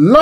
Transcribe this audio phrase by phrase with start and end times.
[0.00, 0.20] Last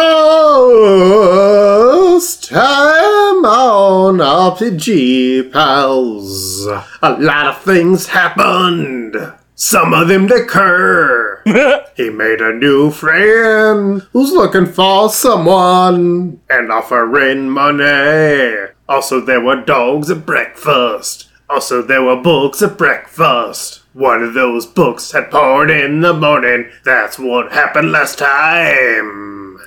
[2.48, 9.34] time on RPG Pals, a lot of things happened.
[9.54, 11.42] Some of them occur.
[11.94, 18.54] he made a new friend who's looking for someone and offering money.
[18.88, 21.25] Also, there were dogs at breakfast.
[21.48, 23.82] Also, there were books at breakfast.
[23.92, 26.70] One of those books had poured in the morning.
[26.84, 29.58] That's what happened last time.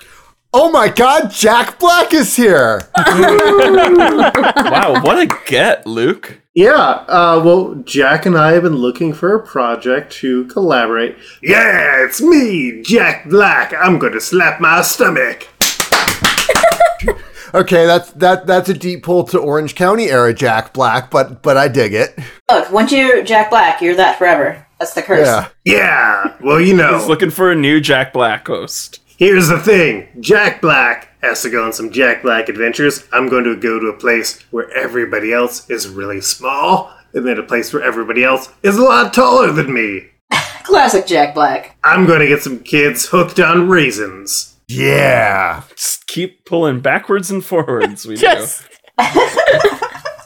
[0.51, 2.81] Oh my god, Jack Black is here!
[2.97, 6.41] wow, what a get, Luke.
[6.55, 11.15] Yeah, uh, well, Jack and I have been looking for a project to collaborate.
[11.43, 13.73] Yeah, it's me, Jack Black.
[13.73, 15.47] I'm going to slap my stomach.
[17.53, 21.57] Okay, that's that that's a deep pull to Orange County era Jack Black, but but
[21.57, 22.17] I dig it.
[22.49, 24.65] Look, once you're Jack Black, you're that forever.
[24.79, 25.27] That's the curse.
[25.27, 25.49] Yeah.
[25.65, 26.97] Yeah, well, you know.
[26.97, 29.01] He's looking for a new Jack Black host.
[29.17, 33.05] Here's the thing Jack Black has to go on some Jack Black adventures.
[33.11, 37.37] I'm going to go to a place where everybody else is really small, and then
[37.37, 40.07] a place where everybody else is a lot taller than me.
[40.63, 41.75] Classic Jack Black.
[41.83, 44.55] I'm going to get some kids hooked on raisins.
[44.69, 45.63] Yeah.
[45.75, 48.05] Just keep pulling backwards and forwards.
[48.05, 48.67] We Yes.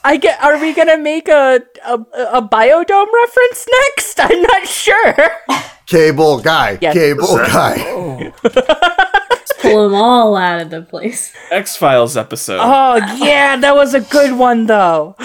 [0.05, 0.43] I get.
[0.43, 1.93] Are we gonna make a, a
[2.33, 4.19] a biodome reference next?
[4.19, 5.15] I'm not sure.
[5.85, 6.77] Cable guy.
[6.81, 6.93] Yes.
[6.93, 7.75] Cable Is guy.
[7.87, 8.31] Oh.
[9.61, 11.31] Pull them all out of the place.
[11.49, 12.59] X Files episode.
[12.61, 15.15] Oh yeah, that was a good one though.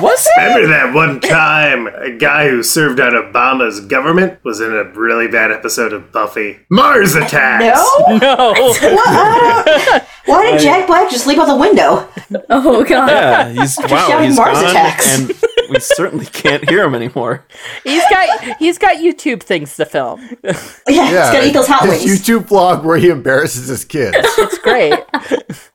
[0.00, 0.40] Was it?
[0.40, 5.26] Remember that one time a guy who served on Obama's government was in a really
[5.28, 6.58] bad episode of Buffy?
[6.70, 7.78] Mars Attacks!
[8.08, 8.16] No?
[8.18, 8.52] No.
[8.52, 8.78] What?
[8.78, 12.08] I Why did Jack Black just leap out the window?
[12.50, 13.08] Oh god.
[13.10, 15.18] Yeah, he's wow, shouting he's Mars gone, attacks.
[15.18, 15.34] and
[15.70, 17.44] we certainly can't hear him anymore.
[17.84, 20.20] He's got he's got YouTube things to film.
[20.42, 20.52] Yeah,
[20.88, 21.10] Yeah.
[21.10, 22.04] he's gonna eat those hot wings.
[22.04, 24.16] YouTube vlog where he embarrasses his kids.
[24.38, 24.94] It's great.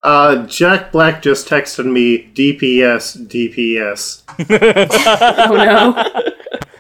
[0.03, 4.21] Uh, Jack Black just texted me DPS, DPS.
[5.49, 6.21] Oh no.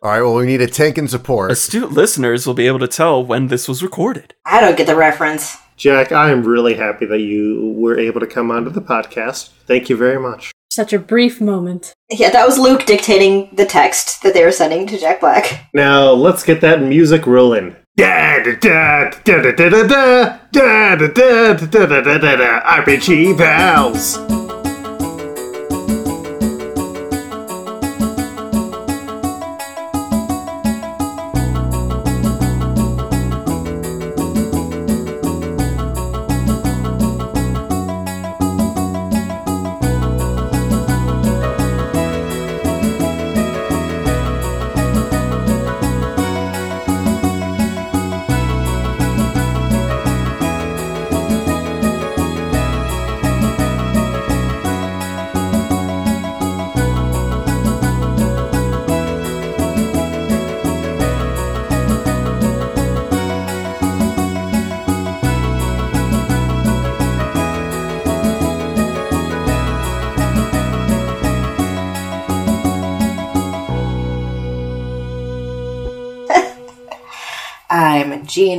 [0.01, 1.49] All right, well, we need a tank and support.
[1.51, 4.33] Astute listeners will be able to tell when this was recorded.
[4.45, 5.55] I don't get the reference.
[5.77, 9.49] Jack, I am really happy that you were able to come onto the podcast.
[9.65, 10.51] Thank you very much.
[10.73, 11.93] Such a brief moment.
[12.09, 15.69] Yeah, that was Luke dictating the text that they were sending to Jack Black.
[15.71, 17.75] Now, let's get that music rolling.
[17.95, 19.13] Da da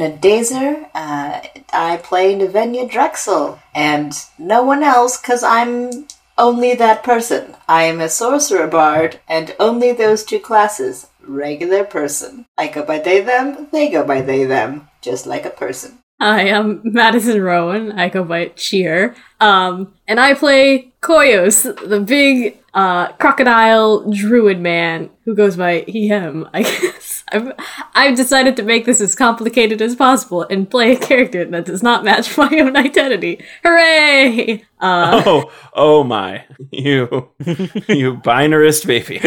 [0.05, 0.87] I'm Dazer.
[0.95, 1.41] Uh,
[1.73, 6.07] I play Navenia Drexel, and no one else, because I'm
[6.37, 7.57] only that person.
[7.67, 11.09] I am a sorcerer bard, and only those two classes.
[11.27, 12.45] Regular person.
[12.59, 14.89] I go by they, them, they go by they, them.
[15.01, 16.01] Just like a person.
[16.21, 17.93] I'm Madison Rowan.
[17.93, 19.15] I go by Cheer.
[19.41, 26.09] Um, and I play Koyos, the big uh, crocodile druid man who goes by he,
[26.09, 26.94] him, I.
[27.35, 27.53] I've,
[27.95, 31.83] I've decided to make this as complicated as possible and play a character that does
[31.83, 33.45] not match my own identity.
[33.65, 34.65] Hooray!
[34.81, 36.45] Uh, Oh, oh my.
[36.71, 37.31] You,
[37.89, 39.21] you binarist baby.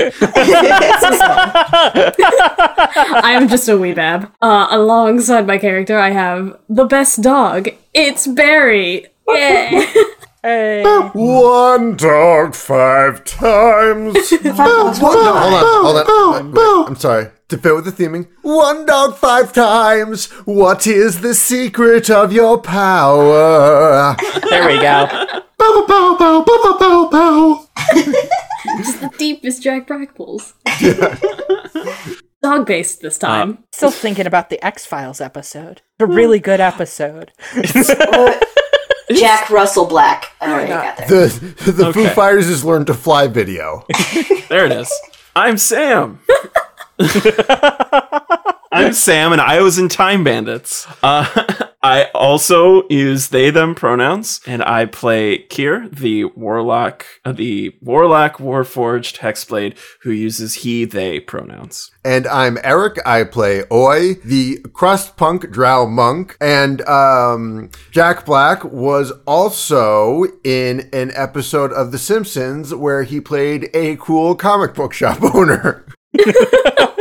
[3.20, 4.32] I am just a weebab.
[4.42, 7.70] Uh, alongside my character, I have the best dog.
[7.94, 9.06] It's Barry.
[9.28, 9.86] Yay!
[10.48, 10.82] Hey.
[11.12, 14.16] One dog five times.
[14.32, 14.56] What?
[14.56, 16.52] No, hold on, hold on.
[16.54, 17.32] Wait, wait, I'm sorry.
[17.50, 18.30] To fit with the theming.
[18.44, 20.28] One dog five times.
[20.46, 24.16] What is the secret of your power?
[24.50, 25.08] There we go.
[25.58, 27.68] Bow, bow, bow, bow, bow, bow, bow.
[27.94, 30.54] the deepest Jack Black pulls.
[32.42, 33.64] Dog based this uh, time.
[33.74, 35.82] Still thinking about the X Files episode.
[36.00, 37.34] A really good episode.
[39.16, 40.34] Jack Russell Black.
[40.42, 41.08] I already got there.
[41.08, 42.14] The the Foo Okay.
[42.14, 43.86] Fighters is learn to fly video.
[44.50, 44.90] There it is.
[45.36, 46.20] I'm Sam.
[48.72, 50.88] I'm Sam, and I was in Time Bandits.
[51.04, 57.78] Uh, I also use they them pronouns, and I play Kier, the warlock, uh, the
[57.82, 61.90] warlock warforged hexblade who uses he they pronouns.
[62.04, 62.98] And I'm Eric.
[63.06, 66.36] I play Oi, the crust punk drow monk.
[66.42, 73.70] And um, Jack Black was also in an episode of The Simpsons where he played
[73.74, 75.86] a cool comic book shop owner.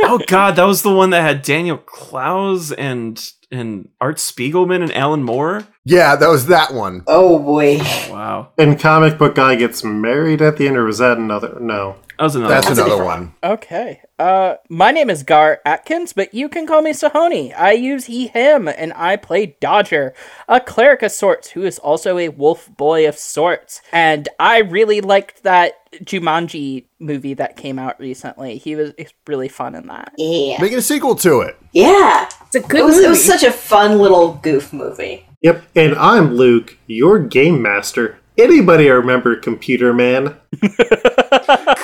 [0.09, 3.21] Oh God, that was the one that had Daniel Clowes and
[3.51, 5.67] and Art Spiegelman and Alan Moore.
[5.85, 7.03] Yeah, that was that one.
[7.07, 7.77] Oh boy.
[8.09, 11.57] Wow, And comic book guy gets married at the end, or was that another?
[11.59, 11.95] No.
[12.17, 12.53] That was another.
[12.53, 12.79] That's one.
[12.79, 13.33] another one.
[13.43, 14.01] Okay.
[14.17, 17.53] Uh, my name is Gar Atkins, but you can call me Sahoni.
[17.57, 20.13] I use he, him, and I play Dodger,
[20.47, 23.81] a cleric of sorts who is also a wolf boy of sorts.
[23.91, 25.73] And I really liked that
[26.03, 28.57] Jumanji movie that came out recently.
[28.57, 30.13] He was he's really fun in that.
[30.17, 30.59] Yeah.
[30.59, 31.55] Making a sequel to it.
[31.71, 32.27] Yeah.
[32.47, 33.05] It's a good It was, movie.
[33.05, 35.25] it was such a fun little goof movie.
[35.41, 35.63] Yep.
[35.75, 38.17] And I'm Luke, your game master.
[38.37, 40.35] Anybody remember Computer Man?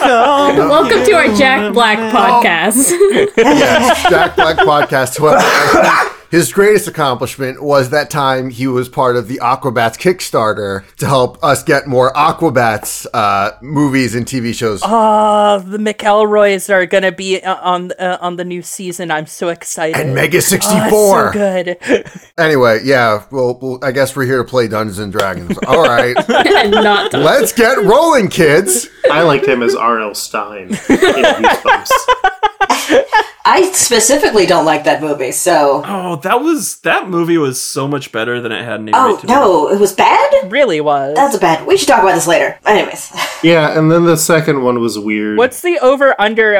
[0.03, 2.91] Welcome to our Jack Black podcast.
[3.35, 4.57] Yes, Jack Black
[4.89, 5.19] podcast.
[5.19, 5.41] Well, I
[6.11, 11.06] think his greatest accomplishment was that time he was part of the Aquabats Kickstarter to
[11.06, 14.81] help us get more Aquabats uh, movies and TV shows.
[14.81, 19.12] Uh, the McElroys are gonna be uh, on uh, on the new season.
[19.12, 19.95] I'm so excited.
[20.01, 20.88] and Mega Oh, 64.
[20.89, 22.12] it's so good.
[22.39, 25.56] Anyway, yeah, well, well, I guess we're here to play Dungeons and Dragons.
[25.68, 26.15] All right,
[26.71, 28.88] not let's get rolling, kids.
[29.12, 30.15] I liked him as R.L.
[30.15, 31.91] Stine in Goosebumps.
[33.45, 35.83] I specifically don't like that movie, so.
[35.85, 39.19] Oh, that was that movie was so much better than it had any Oh right
[39.21, 40.51] to no, it was bad?
[40.51, 41.15] really was.
[41.15, 41.67] That's a bad.
[41.67, 42.57] We should talk about this later.
[42.65, 43.11] Anyways.
[43.43, 45.37] Yeah, and then the second one was weird.
[45.37, 46.55] What's the over under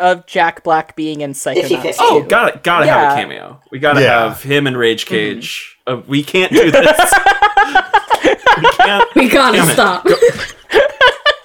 [0.00, 1.94] of Jack Black being in Psychonauts?
[2.00, 3.60] Oh, gotta gotta have a cameo.
[3.70, 4.28] We gotta Yeah.
[4.30, 5.78] have him and Rage Cage.
[5.86, 6.82] Uh, we can't do this.
[8.56, 10.54] we can't We gotta Damn it.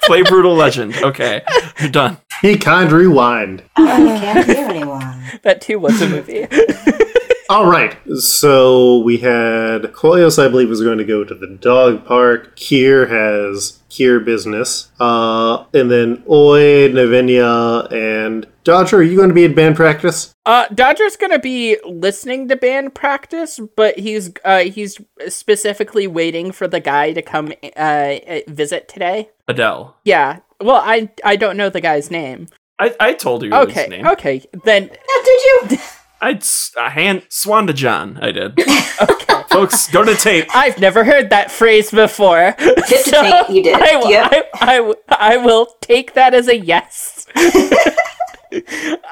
[0.09, 0.23] Stop.
[0.25, 0.95] play Brutal Legend.
[0.97, 1.41] Okay,
[1.79, 2.17] you're done.
[2.41, 3.63] He can't rewind.
[3.75, 5.23] I can't hear anyone.
[5.43, 6.47] that too was a movie.
[7.49, 12.05] All right, so we had Koyos, I believe, was going to go to the dog
[12.05, 12.55] park.
[12.55, 18.97] Kier has Kier business, uh, and then Oi, Navinia, and Dodger.
[18.97, 20.31] Are you going to be at band practice?
[20.49, 26.67] Uh, Dodger's gonna be listening to band practice, but he's uh he's specifically waiting for
[26.67, 28.15] the guy to come uh
[28.47, 29.29] visit today.
[29.49, 29.95] Adele.
[30.05, 30.39] Yeah.
[30.61, 32.47] Well, I I don't know the guy's name.
[32.79, 33.73] I, I told you Okay.
[33.81, 34.07] his name.
[34.07, 34.45] Okay.
[34.63, 35.41] Then Yeah, did
[35.71, 35.77] you?
[36.21, 36.43] I'd
[36.91, 38.19] hand Swan to John.
[38.21, 38.51] I did.
[39.01, 40.47] okay, Folks, go to tape.
[40.53, 42.53] I've never heard that phrase before.
[42.59, 42.75] Tip
[43.05, 43.75] to tape, you did.
[43.81, 44.49] I, will- Yep.
[44.55, 47.25] I, I, w- I will take that as a yes.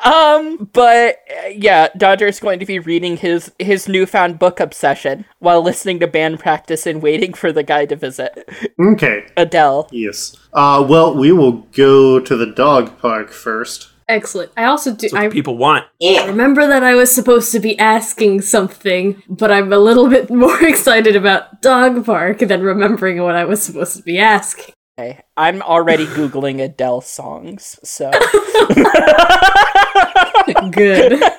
[0.03, 5.61] Um, but uh, yeah, Dodger's going to be reading his his newfound book obsession while
[5.61, 8.47] listening to band practice and waiting for the guy to visit.
[8.79, 9.87] Okay, Adele.
[9.91, 10.35] yes.
[10.53, 13.89] Uh, well, we will go to the dog park first.
[14.09, 14.51] Excellent.
[14.55, 15.09] I also do.
[15.11, 15.85] What I people want.
[15.99, 16.25] Yeah.
[16.27, 20.63] remember that I was supposed to be asking something, but I'm a little bit more
[20.65, 24.73] excited about dog park than remembering what I was supposed to be asking.
[24.99, 28.09] Okay, I'm already googling Adele songs, so
[30.71, 31.21] Good.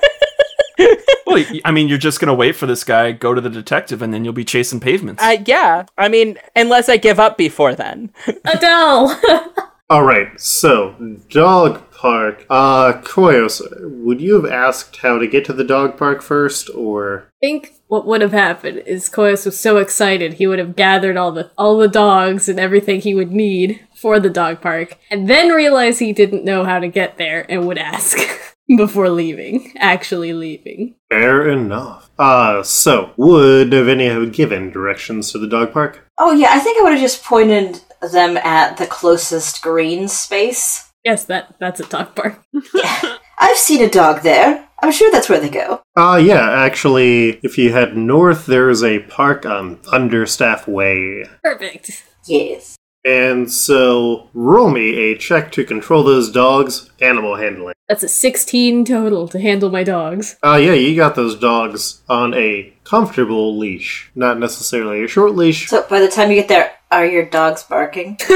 [1.27, 4.11] Well, I mean, you're just gonna wait for this guy, go to the detective, and
[4.11, 5.21] then you'll be chasing pavements.
[5.21, 5.85] I yeah.
[5.95, 8.11] I mean, unless I give up before then.
[8.45, 9.19] Adele.
[9.91, 10.93] All right, so
[11.29, 12.45] dog park.
[12.47, 17.25] Uh, Koyos, would you have asked how to get to the dog park first, or
[17.41, 21.17] I think what would have happened is Koyos was so excited he would have gathered
[21.17, 25.27] all the all the dogs and everything he would need for the dog park, and
[25.27, 28.19] then realized he didn't know how to get there and would ask
[28.77, 30.93] before leaving, actually leaving.
[31.09, 32.11] fair enough?
[32.19, 36.05] Uh, so would Navinia have given directions to the dog park?
[36.19, 40.91] Oh yeah, I think I would have just pointed them at the closest green space.
[41.03, 42.41] Yes, that that's a dog park.
[43.39, 44.67] I've seen a dog there.
[44.81, 45.81] I'm sure that's where they go.
[45.95, 51.25] Uh, yeah, actually, if you head north, there is a park on Thunderstaff Way.
[51.43, 52.03] Perfect.
[52.25, 52.77] Yes.
[53.05, 56.91] And so, roll me a check to control those dogs.
[57.01, 57.73] Animal handling.
[57.87, 60.37] That's a 16 total to handle my dogs.
[60.43, 65.69] Uh, yeah, you got those dogs on a comfortable leash, not necessarily a short leash.
[65.69, 68.17] So by the time you get there, are your dogs barking?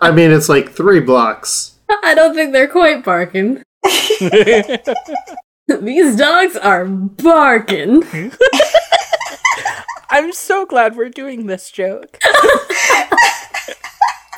[0.00, 1.78] I mean, it's like three blocks.
[1.88, 3.62] I don't think they're quite barking.
[5.80, 8.02] These dogs are barking.
[10.10, 12.18] I'm so glad we're doing this joke.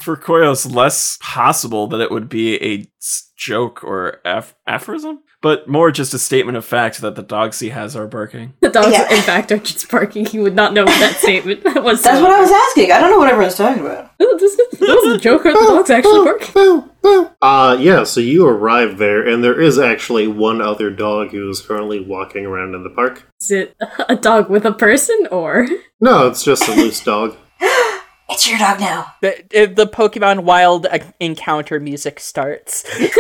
[0.03, 2.91] For Koyos, less possible that it would be a
[3.37, 5.21] joke or af- aphorism.
[5.41, 8.55] But more just a statement of fact that the dogs he has are barking.
[8.61, 9.13] The dogs, Yeah.
[9.15, 10.27] in fact, are just barking.
[10.27, 12.03] He would not know what that statement was.
[12.03, 12.93] That's what I was asking.
[12.93, 14.17] I don't know what everyone's talking about.
[14.19, 15.47] This, this was a joke.
[15.47, 17.31] Are the dogs actually barking?
[17.41, 22.01] Uh, yeah, so you arrive there, and there is actually one other dog who's currently
[22.01, 23.25] walking around in the park.
[23.41, 23.77] Is it
[24.09, 25.69] a dog with a person or?
[26.01, 27.37] No, it's just a loose dog.
[28.31, 29.15] It's your dog now.
[29.23, 30.87] The, the Pokemon Wild
[31.19, 32.85] encounter music starts.
[32.89, 33.17] It's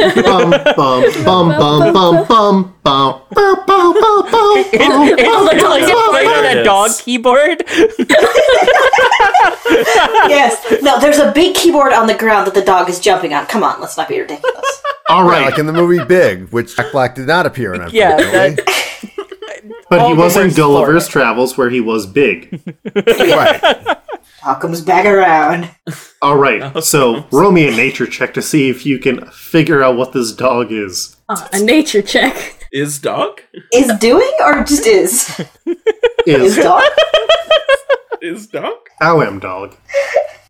[6.12, 7.64] literally a dog keyboard.
[10.28, 10.82] yes.
[10.82, 13.46] No, there's a big keyboard on the ground that the dog is jumping on.
[13.46, 14.82] Come on, let's not be ridiculous.
[15.08, 15.46] All right.
[15.46, 17.88] Like in the movie Big, which Jack Black did not appear in.
[17.90, 18.16] Yeah.
[18.16, 18.58] That,
[19.88, 22.60] but he was in Gulliver's Travels, where he was big.
[22.94, 23.96] right.
[24.44, 25.70] All comes back around.
[26.22, 29.96] All right, so roll me a nature check to see if you can figure out
[29.96, 31.16] what this dog is.
[31.28, 32.66] Uh, a nature check.
[32.72, 33.40] Is dog?
[33.72, 35.40] Is doing or just is?
[36.26, 36.82] Is Is dog?
[38.20, 38.74] Is dog?
[39.00, 39.76] I am dog.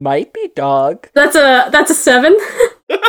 [0.00, 1.08] Might be dog.
[1.14, 2.36] That's a that's a seven.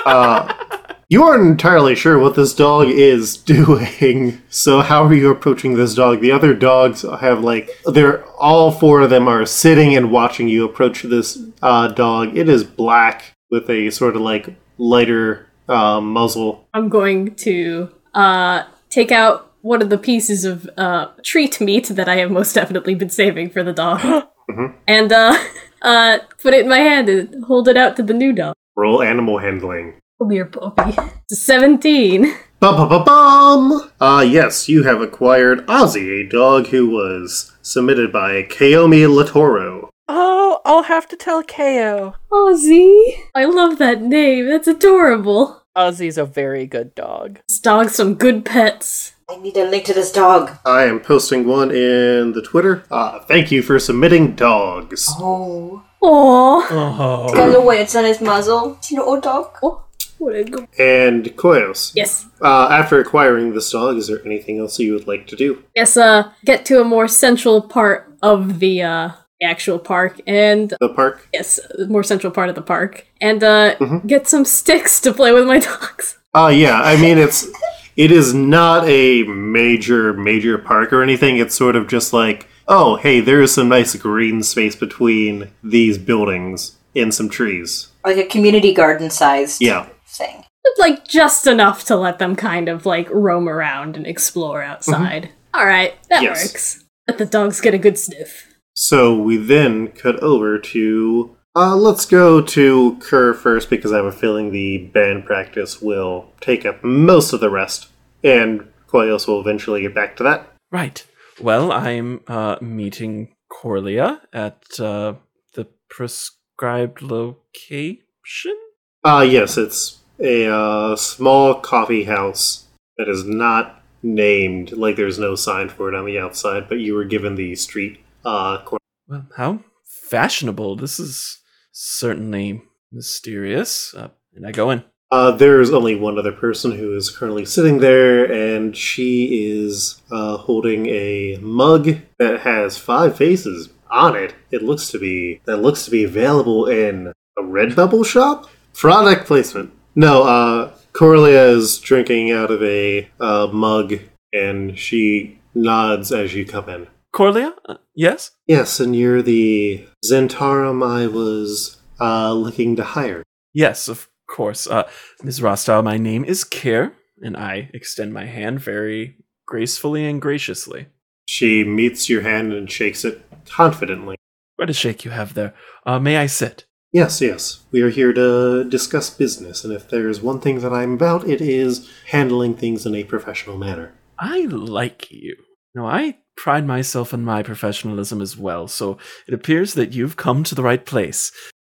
[0.05, 0.53] Uh,
[1.09, 4.41] you aren't entirely sure what this dog is doing.
[4.49, 6.21] So how are you approaching this dog?
[6.21, 10.63] The other dogs have like they're all four of them are sitting and watching you
[10.63, 12.37] approach this uh, dog.
[12.37, 16.67] It is black with a sort of like lighter uh, muzzle.
[16.73, 22.07] I'm going to uh take out one of the pieces of uh treat meat that
[22.07, 24.25] I have most definitely been saving for the dog,
[24.87, 25.37] and uh
[25.81, 28.55] uh put it in my hand and hold it out to the new dog.
[28.75, 29.99] Roll animal handling.
[30.19, 30.97] Come here, puppy.
[31.31, 32.35] Seventeen.
[32.59, 33.91] Bum bum bum bum.
[34.01, 39.87] Uh, yes, you have acquired Ozzy, a dog who was submitted by Kaomi Latoro.
[40.09, 42.15] Oh, I'll have to tell KO.
[42.29, 43.27] Ozzy.
[43.33, 44.49] I love that name.
[44.49, 45.63] That's adorable.
[45.73, 47.39] Ozzy's a very good dog.
[47.47, 49.13] This dog's some good pets.
[49.29, 50.57] I need a link to this dog.
[50.65, 52.83] I am posting one in the Twitter.
[52.91, 55.07] Uh, thank you for submitting dogs.
[55.11, 55.85] Oh.
[56.03, 56.67] Aww.
[56.71, 57.33] Oh.
[57.33, 58.77] Got the weights on his muzzle.
[58.89, 59.57] You know, old dog.
[59.63, 59.85] Oh,
[60.19, 61.91] what a go- And Koyos.
[61.95, 62.25] Yes.
[62.41, 65.63] Uh, after acquiring this dog, is there anything else you would like to do?
[65.75, 69.09] Yes, uh, get to a more central part of the, uh,
[69.41, 71.27] actual park and The park?
[71.33, 75.31] yes, a more central part of the park and uh get some sticks to play
[75.31, 76.17] with my dogs.
[76.33, 77.47] Uh, yeah, I mean, it's.
[77.95, 81.37] It is not a major, major park or anything.
[81.37, 85.97] It's sort of just like, oh, hey, there is some nice green space between these
[85.97, 87.87] buildings and some trees.
[88.05, 89.87] Like a community garden sized Yeah.
[90.09, 90.43] Thing.
[90.77, 95.29] Like just enough to let them kind of like roam around and explore outside.
[95.53, 96.43] All right, that Yes.
[96.45, 96.83] works.
[97.07, 98.45] Let the dogs get a good sniff.
[98.75, 101.35] So we then cut over to.
[101.55, 106.31] Uh, let's go to Kier first because I have a feeling the band practice will
[106.39, 107.87] take up most of the rest,
[108.23, 110.47] and Koyos will eventually get back to that.
[110.71, 111.05] Right.
[111.41, 115.13] Well, I'm uh, meeting Corlia at uh,
[115.55, 118.55] the prescribed location.
[119.03, 125.35] Uh, yes, it's a uh, small coffee house that is not named, like there's no
[125.35, 128.79] sign for it on the outside, but you were given the street uh, corner.
[129.07, 130.75] Well, how fashionable.
[130.75, 131.39] This is
[131.71, 132.61] certainly
[132.91, 133.93] mysterious.
[133.93, 134.83] Uh, and I go in.
[135.11, 140.37] Uh, there's only one other person who is currently sitting there, and she is uh,
[140.37, 144.35] holding a mug that has five faces on it.
[144.51, 147.07] It looks to be that looks to be available in
[147.37, 148.49] a Redbubble shop.
[148.73, 149.73] Product placement.
[149.99, 153.95] No, uh, Corlia is drinking out of a uh, mug,
[154.31, 156.87] and she nods as you come in.
[157.11, 157.53] Corlia?
[157.65, 158.31] Uh, yes?
[158.47, 163.23] Yes, and you're the Zhentarim I was uh, looking to hire.
[163.51, 164.67] Yes, of course.
[164.67, 164.89] Uh,
[165.21, 165.41] Ms.
[165.41, 170.87] Rostow, my name is Kier, and I extend my hand very gracefully and graciously.
[171.25, 174.15] She meets your hand and shakes it confidently.
[174.55, 175.53] What a shake you have there.
[175.85, 176.63] Uh, may I sit?
[176.91, 177.63] Yes, yes.
[177.71, 181.39] We are here to discuss business, and if there's one thing that I'm about, it
[181.39, 183.93] is handling things in a professional manner.
[184.17, 185.37] I like you.
[185.75, 190.43] No, I pride myself on my professionalism as well, so it appears that you've come
[190.45, 191.31] to the right place.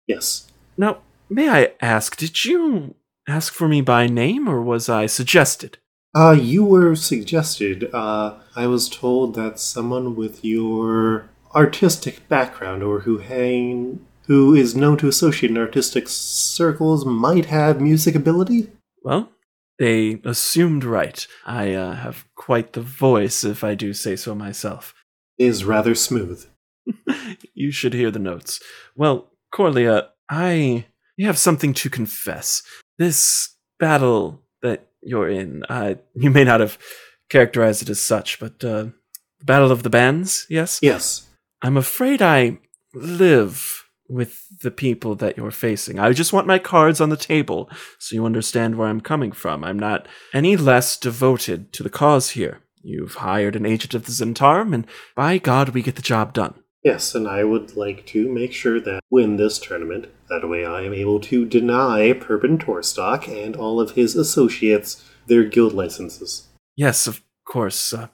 [0.07, 0.47] Yes.
[0.77, 0.99] Now,
[1.29, 2.95] may I ask, did you
[3.27, 5.79] ask for me by name, or was I suggested?
[6.15, 7.93] Uh, you were suggested.
[7.93, 14.77] Uh, I was told that someone with your artistic background, or who hang, who is
[14.77, 18.71] known to associate in artistic circles, might have music ability.
[19.03, 19.33] Well,
[19.77, 21.27] they assumed right.
[21.45, 24.95] I uh, have quite the voice, if I do say so myself.
[25.37, 26.47] Is rather smooth.
[27.55, 28.61] you should hear the notes.
[28.95, 30.87] Well, Corlia, I
[31.19, 32.63] have something to confess.
[32.99, 35.65] This battle that you're in.
[35.69, 36.79] Uh, you may not have
[37.31, 38.91] characterized it as such, but uh,
[39.41, 40.79] the Battle of the Bands, yes?
[40.81, 41.27] Yes.
[41.63, 42.59] I'm afraid I
[42.95, 45.99] live with the people that you're facing.
[45.99, 49.63] I just want my cards on the table so you understand where I'm coming from.
[49.63, 52.61] I'm not any less devoted to the cause here.
[52.83, 56.55] You've hired an agent of the Zhentarim, and by God, we get the job done.
[56.83, 60.07] Yes, and I would like to make sure that win this tournament.
[60.29, 65.45] That way I am able to deny Perben Torstock and all of his associates their
[65.45, 66.49] guild licenses.
[66.75, 68.09] Yes, of course, uh.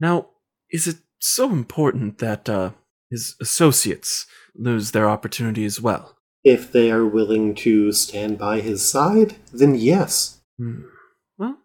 [0.00, 0.30] Now,
[0.70, 2.70] is it so important that uh,
[3.10, 6.16] his associates lose their opportunity as well?
[6.44, 10.40] If they are willing to stand by his side, then yes.
[10.58, 10.82] Hmm.
[11.36, 11.58] Well,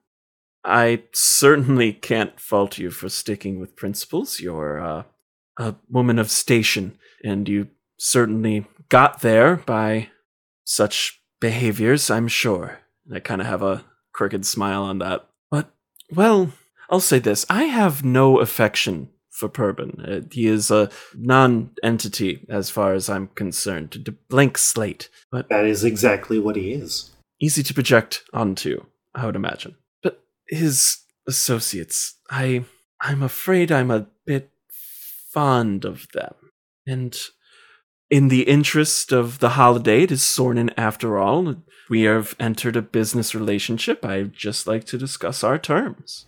[0.64, 4.40] I certainly can't fault you for sticking with principles.
[4.40, 5.04] You're uh,
[5.58, 10.10] a woman of station, and you certainly got there by
[10.66, 12.80] such behaviors, I'm sure.
[13.14, 15.28] I kind of have a crooked smile on that.
[15.52, 15.72] But,
[16.12, 16.52] well,
[16.90, 19.92] I'll say this I have no affection for Perben.
[20.08, 25.50] Uh, he is a non entity as far as I'm concerned, a blank slate, but
[25.50, 27.12] That is exactly what he is.
[27.42, 29.76] easy to project onto, I would imagine.
[30.02, 32.64] But his associates, I
[33.02, 34.50] I'm afraid I'm a bit
[35.32, 36.34] fond of them.
[36.88, 37.16] And
[38.10, 41.56] in the interest of the holiday, it is Sornin after all.
[41.90, 44.06] We have entered a business relationship.
[44.06, 46.26] I'd just like to discuss our terms.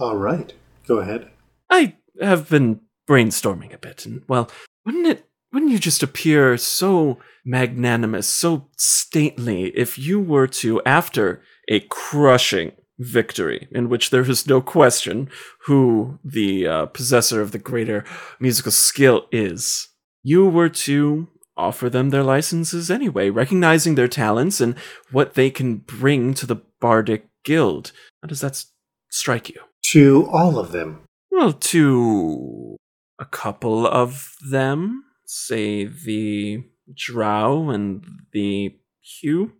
[0.00, 0.52] All right,
[0.86, 1.30] go ahead.
[1.70, 4.50] I have been brainstorming a bit, and well,
[4.84, 11.42] wouldn't it wouldn't you just appear so magnanimous, so stately if you were to, after
[11.68, 15.30] a crushing victory, in which there is no question
[15.66, 18.04] who the uh, possessor of the greater
[18.38, 19.88] musical skill is,
[20.22, 24.76] you were to offer them their licenses anyway, recognizing their talents and
[25.10, 27.92] what they can bring to the Bardic Guild.
[28.22, 28.64] How does that
[29.08, 29.60] strike you?
[29.84, 31.07] To all of them.
[31.30, 32.76] Well, to
[33.18, 39.52] a couple of them, say the Drow and the Human?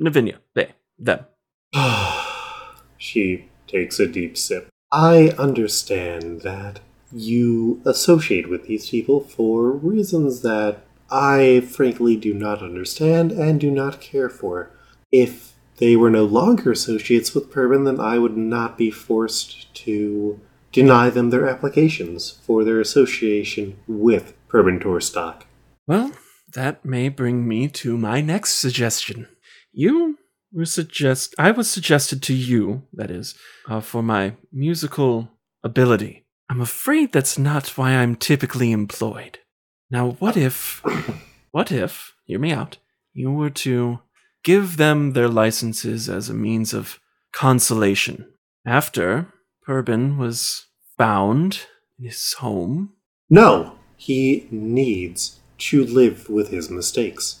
[0.00, 1.26] Navinia, they, them.
[2.98, 4.68] she takes a deep sip.
[4.92, 6.80] I understand that
[7.12, 13.70] you associate with these people for reasons that I frankly do not understand and do
[13.70, 14.70] not care for.
[15.12, 20.40] If they were no longer associates with Perban, then I would not be forced to
[20.72, 25.42] deny them their applications for their association with Perban Torstock.
[25.86, 26.12] Well,
[26.52, 29.28] that may bring me to my next suggestion.
[29.72, 30.18] You
[30.52, 33.34] were suggest I was suggested to you, that is,
[33.68, 35.30] uh, for my musical
[35.62, 36.24] ability.
[36.48, 39.38] I'm afraid that's not why I'm typically employed.
[39.90, 40.82] Now, what if,
[41.50, 42.78] what if, hear me out,
[43.12, 44.00] you were to
[44.44, 47.00] give them their licenses as a means of
[47.32, 48.32] consolation
[48.64, 49.32] after
[49.66, 51.66] Perben was found
[51.98, 52.92] in his home?
[53.28, 57.40] No, he needs to live with his mistakes.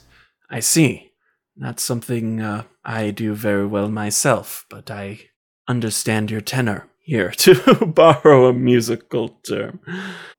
[0.50, 1.12] I see.
[1.56, 5.20] Not something uh, I do very well myself, but I
[5.68, 9.80] understand your tenor here, to borrow a musical term.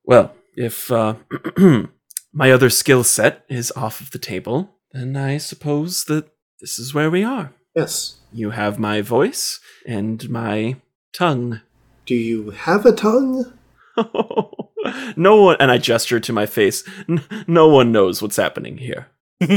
[0.04, 1.16] Well, if uh,
[2.34, 6.30] my other skill set is off of the table, then I suppose that
[6.62, 7.54] this is where we are.
[7.76, 8.20] Yes.
[8.32, 10.78] You have my voice and my
[11.14, 11.62] tongue.
[12.06, 13.54] Do you have a tongue?
[15.16, 16.84] no one, and I gesture to my face.
[17.10, 19.08] N- no one knows what's happening here.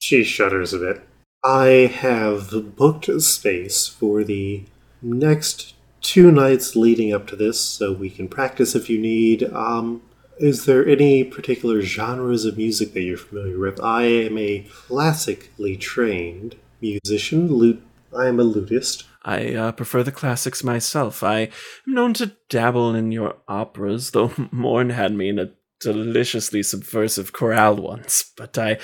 [0.00, 1.02] She shudders a bit.
[1.44, 4.64] I have booked a space for the
[5.02, 9.44] next two nights leading up to this, so we can practice if you need.
[9.52, 10.00] Um,
[10.40, 13.80] is there any particular genres of music that you're familiar with?
[13.80, 17.48] I am a classically trained musician.
[17.52, 17.82] Lute.
[18.16, 19.04] I am a lutist.
[19.22, 21.22] I uh, prefer the classics myself.
[21.22, 21.50] I
[21.86, 27.32] am known to dabble in your operas, though Morn had me in a deliciously subversive
[27.32, 28.32] chorale once.
[28.36, 28.78] But I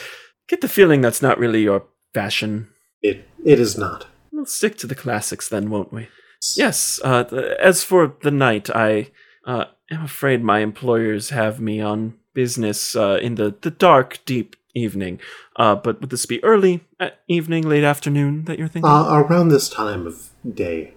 [0.49, 2.69] get the feeling that's not really your fashion.
[3.03, 4.07] It it is not.
[4.31, 6.09] We'll stick to the classics then, won't we?
[6.55, 7.01] Yes.
[7.03, 7.25] Uh,
[7.59, 9.11] as for the night, I
[9.47, 14.57] uh, am afraid my employers have me on business uh, in the, the dark, deep
[14.75, 15.19] evening.
[15.57, 18.91] Uh, but would this be early uh, evening, late afternoon that you're thinking?
[18.91, 20.95] Uh, around this time of day.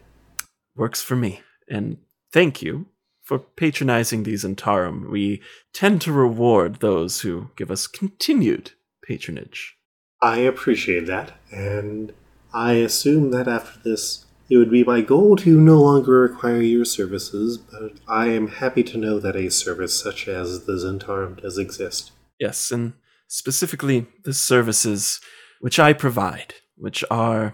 [0.76, 1.42] works for me.
[1.70, 1.98] And
[2.32, 2.88] thank you
[3.24, 5.10] for patronizing these Antarum.
[5.10, 5.42] We
[5.74, 8.72] tend to reward those who give us continued
[9.04, 9.78] patronage.
[10.22, 12.12] I appreciate that, and
[12.54, 16.86] I assume that after this, it would be my goal to no longer require your
[16.86, 21.58] services, but I am happy to know that a service such as the Zhentarim does
[21.58, 22.12] exist.
[22.40, 22.94] Yes, and
[23.28, 25.20] specifically the services
[25.62, 27.54] which I provide, which are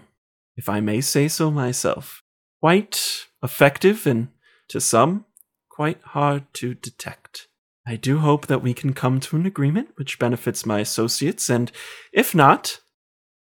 [0.56, 2.22] if I may say so myself,
[2.60, 4.28] quite effective and
[4.68, 5.26] to some,
[5.68, 7.48] quite hard to detect.
[7.86, 11.70] I do hope that we can come to an agreement which benefits my associates, and
[12.12, 12.80] if not,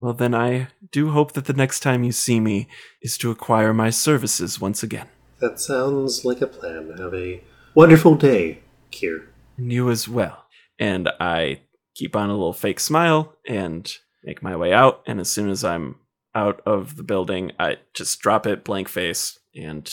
[0.01, 2.67] well, then I do hope that the next time you see me
[3.01, 5.07] is to acquire my services once again.
[5.39, 6.93] That sounds like a plan.
[6.97, 7.41] Have a
[7.75, 8.59] wonderful day,
[8.91, 9.27] Kier.
[9.57, 10.45] And you as well.
[10.79, 11.61] And I
[11.95, 13.91] keep on a little fake smile and
[14.23, 15.03] make my way out.
[15.05, 15.95] And as soon as I'm
[16.33, 19.91] out of the building, I just drop it blank face and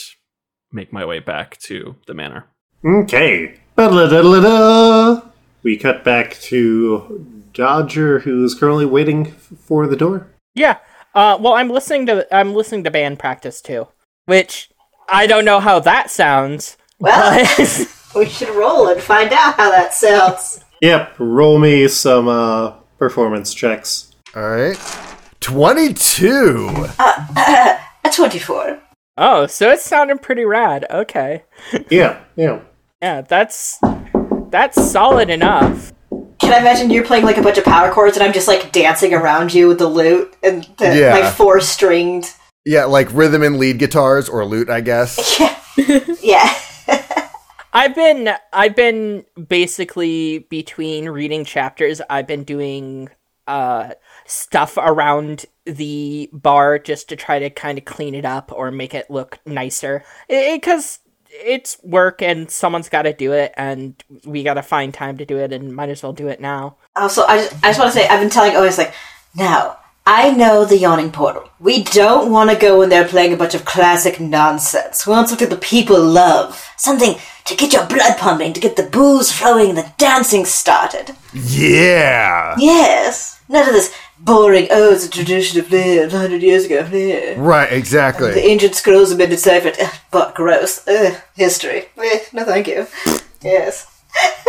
[0.71, 2.45] make my way back to the manor.
[2.83, 3.59] Okay.
[3.75, 5.28] Ba-da-da-da-da.
[5.69, 10.25] We cut back to Dodger, who's currently waiting for the door.
[10.55, 10.77] Yeah.
[11.13, 13.87] Uh, well, I'm listening to I'm listening to band practice too,
[14.25, 14.71] which
[15.07, 16.75] I don't know how that sounds.
[16.99, 20.65] Well, but- we should roll and find out how that sounds.
[20.81, 24.15] Yep, roll me some uh, performance checks.
[24.35, 24.75] All right.
[25.39, 26.87] 22.
[26.99, 27.77] A
[28.11, 28.79] 24.
[29.19, 30.87] oh, so it's sounding pretty rad.
[30.89, 31.43] Okay.
[31.91, 32.61] Yeah, yeah.
[33.03, 33.79] Yeah, that's
[34.49, 35.93] that's solid enough.
[36.39, 38.71] Can I imagine you're playing like a bunch of power chords and I'm just like
[38.71, 41.19] dancing around you with the lute and the, Yeah.
[41.19, 42.33] my four stringed.
[42.65, 45.39] Yeah, like rhythm and lead guitars or lute, I guess.
[45.77, 46.03] Yeah.
[46.21, 46.53] yeah.
[47.73, 52.01] I've been I've been basically between reading chapters.
[52.09, 53.09] I've been doing
[53.47, 53.91] uh
[54.25, 58.93] stuff around the bar just to try to kind of clean it up or make
[58.93, 60.03] it look nicer.
[60.27, 65.17] Because it's work and someone's got to do it, and we got to find time
[65.17, 66.75] to do it, and might as well do it now.
[66.95, 68.93] Also, I just, I just want to say, I've been telling always like,
[69.35, 71.49] now, I know the yawning portal.
[71.59, 75.05] We don't want to go in there playing a bunch of classic nonsense.
[75.05, 76.67] We want something the people love.
[76.77, 77.15] Something
[77.45, 81.15] to get your blood pumping, to get the booze flowing and the dancing started.
[81.33, 82.55] Yeah.
[82.57, 83.39] Yes.
[83.49, 87.37] None of this boring, oh, it's a tradition of flair, 100 years ago, flair.
[87.37, 88.27] Right, exactly.
[88.27, 88.51] The exactly.
[88.51, 90.87] ancient scrolls have been deciphered, Ugh, but gross.
[90.87, 91.85] Ugh, history.
[91.97, 92.87] Eh, no thank you.
[93.41, 93.87] Yes.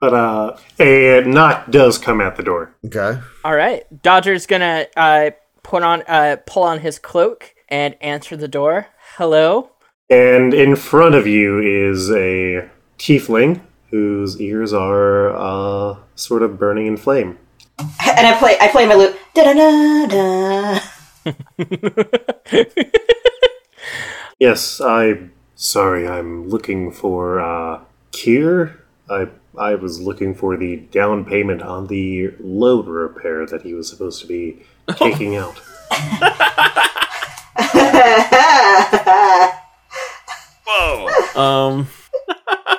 [0.00, 2.72] But uh, a knock does come at the door.
[2.86, 3.20] Okay.
[3.44, 5.30] All right, Dodger's gonna uh
[5.64, 8.86] put on uh pull on his cloak and answer the door.
[9.16, 9.70] Hello.
[10.08, 13.60] And in front of you is a tiefling
[13.90, 17.38] whose ears are uh, sort of burning in flame.
[17.78, 19.16] And I play, I play my lute.
[19.34, 20.80] Da da da da.
[24.38, 27.80] Yes, I'm Sorry, I'm looking for uh,
[28.12, 28.76] Kier.
[29.10, 29.26] I
[29.58, 34.20] I was looking for the down payment on the load repair that he was supposed
[34.20, 34.62] to be
[34.94, 35.58] taking out.
[40.64, 41.08] Whoa.
[41.34, 41.88] Um,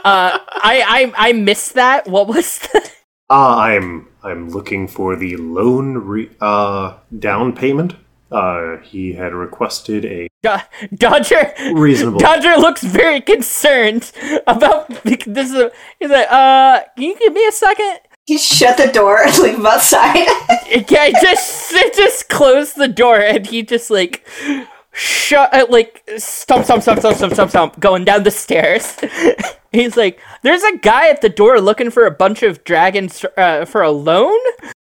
[0.05, 2.07] Uh, I I I missed that.
[2.07, 2.93] What was that?
[3.29, 7.95] Ah, I'm I'm looking for the loan re- uh down payment.
[8.31, 11.51] Uh, he had requested a Do- Dodger.
[11.73, 12.19] reasonable.
[12.19, 14.11] Dodger looks very concerned
[14.45, 15.25] about this.
[15.49, 17.99] Is a, he's like, uh, can you give me a second?
[18.27, 20.27] He shut the door and leave him outside.
[20.67, 24.27] Yeah, I just I just closed the door and he just like
[24.99, 28.97] shut uh, like stomp stomp stomp stomp stomp stomp stomp going down the stairs.
[29.71, 33.65] He's like, "There's a guy at the door looking for a bunch of dragons uh,
[33.65, 34.37] for a loan."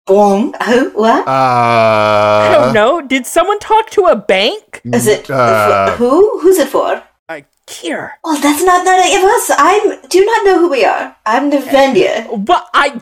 [0.08, 0.56] Boom.
[0.66, 0.90] Who?
[0.92, 1.28] What?
[1.28, 3.02] I Uh, don't know.
[3.02, 4.82] Did someone talk to a bank?
[4.86, 6.40] Is it uh, who?
[6.40, 7.04] Who's it for?
[7.30, 8.18] Uh, here.
[8.24, 9.52] Well, that's not none of us.
[9.60, 11.16] I do not know who we are.
[11.26, 12.44] I'm Nevenia.
[12.46, 13.02] But I.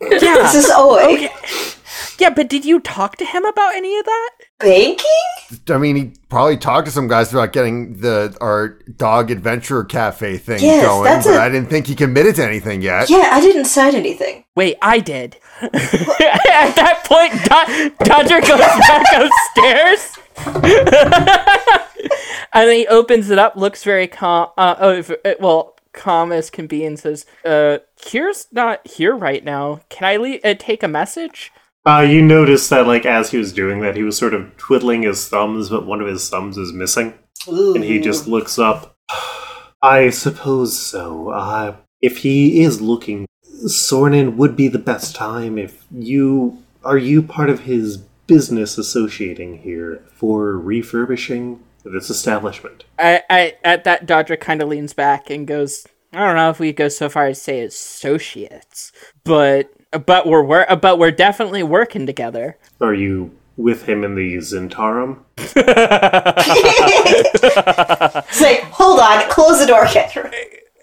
[0.00, 0.18] yeah.
[0.50, 1.14] This is Oi.
[1.14, 1.30] Okay.
[2.18, 4.30] Yeah, but did you talk to him about any of that?
[4.58, 5.04] Banking?
[5.68, 10.38] I mean, he probably talked to some guys about getting the our dog adventure cafe
[10.38, 13.08] thing Yes, going, that's but a- I didn't think he committed to anything yet.
[13.10, 14.44] Yeah, I didn't sign anything.
[14.54, 15.36] Wait, I did.
[15.62, 20.12] At that point, Do- Dodger goes back upstairs.
[22.52, 24.48] and then he opens it up, looks very calm.
[24.56, 29.14] Uh, oh, v- uh, well, calm as can be, and says, uh, Kier's not here
[29.14, 29.80] right now.
[29.90, 31.52] Can I le- uh, take a message?
[31.86, 35.02] Uh, you notice that, like, as he was doing that, he was sort of twiddling
[35.02, 37.14] his thumbs, but one of his thumbs is missing.
[37.48, 37.74] Ooh.
[37.76, 38.96] And he just looks up.
[39.82, 41.28] I suppose so.
[41.28, 43.26] Uh, if he is looking,
[43.66, 46.62] Sornin would be the best time if you.
[46.84, 52.84] Are you part of his business associating here for refurbishing this establishment?
[52.98, 56.60] I, I, at that, Dodger kind of leans back and goes, I don't know if
[56.60, 58.92] we go so far as say associates,
[59.24, 62.56] but but we're wor- but we're definitely working together.
[62.80, 65.18] Are you with him in the Zhentarim?
[68.32, 70.32] Say, hold on, close the door, Kendra.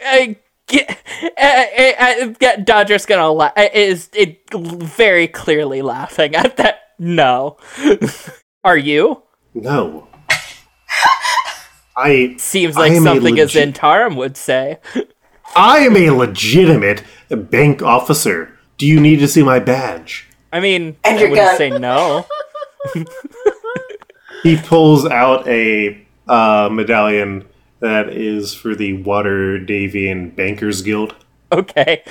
[0.05, 0.35] I
[0.67, 0.97] get,
[1.37, 6.79] I, I, I, get Dodger's gonna la- is it very clearly laughing at that.
[6.99, 7.57] No,
[8.63, 9.23] Are you?
[9.53, 10.07] No.
[11.97, 14.79] I Seems like am a something a legit- Zhentarim would say.
[15.55, 18.57] I am a legitimate bank officer.
[18.77, 20.27] Do you need to see my badge?
[20.51, 21.57] I mean, And I wouldn't gun.
[21.57, 22.25] say no.
[24.43, 27.45] He pulls out a uh, medallion
[27.79, 31.15] that is for the Waterdhavian Bankers Guild.
[31.53, 32.03] Okay.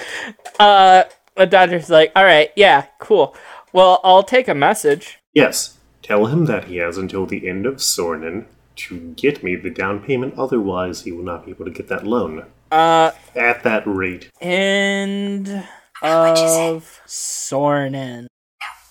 [0.59, 1.05] Uh,
[1.37, 3.37] the Dodger's like, all right, yeah, cool.
[3.75, 5.19] Well, I'll take a message.
[5.35, 8.47] Yes, tell him that he has until the end of Sornin
[8.77, 12.07] to get me the down payment, otherwise, he will not be able to get that
[12.07, 12.47] loan.
[12.71, 14.31] Uh, At that rate.
[14.41, 15.67] end much is it?
[16.03, 18.27] Of Sornin.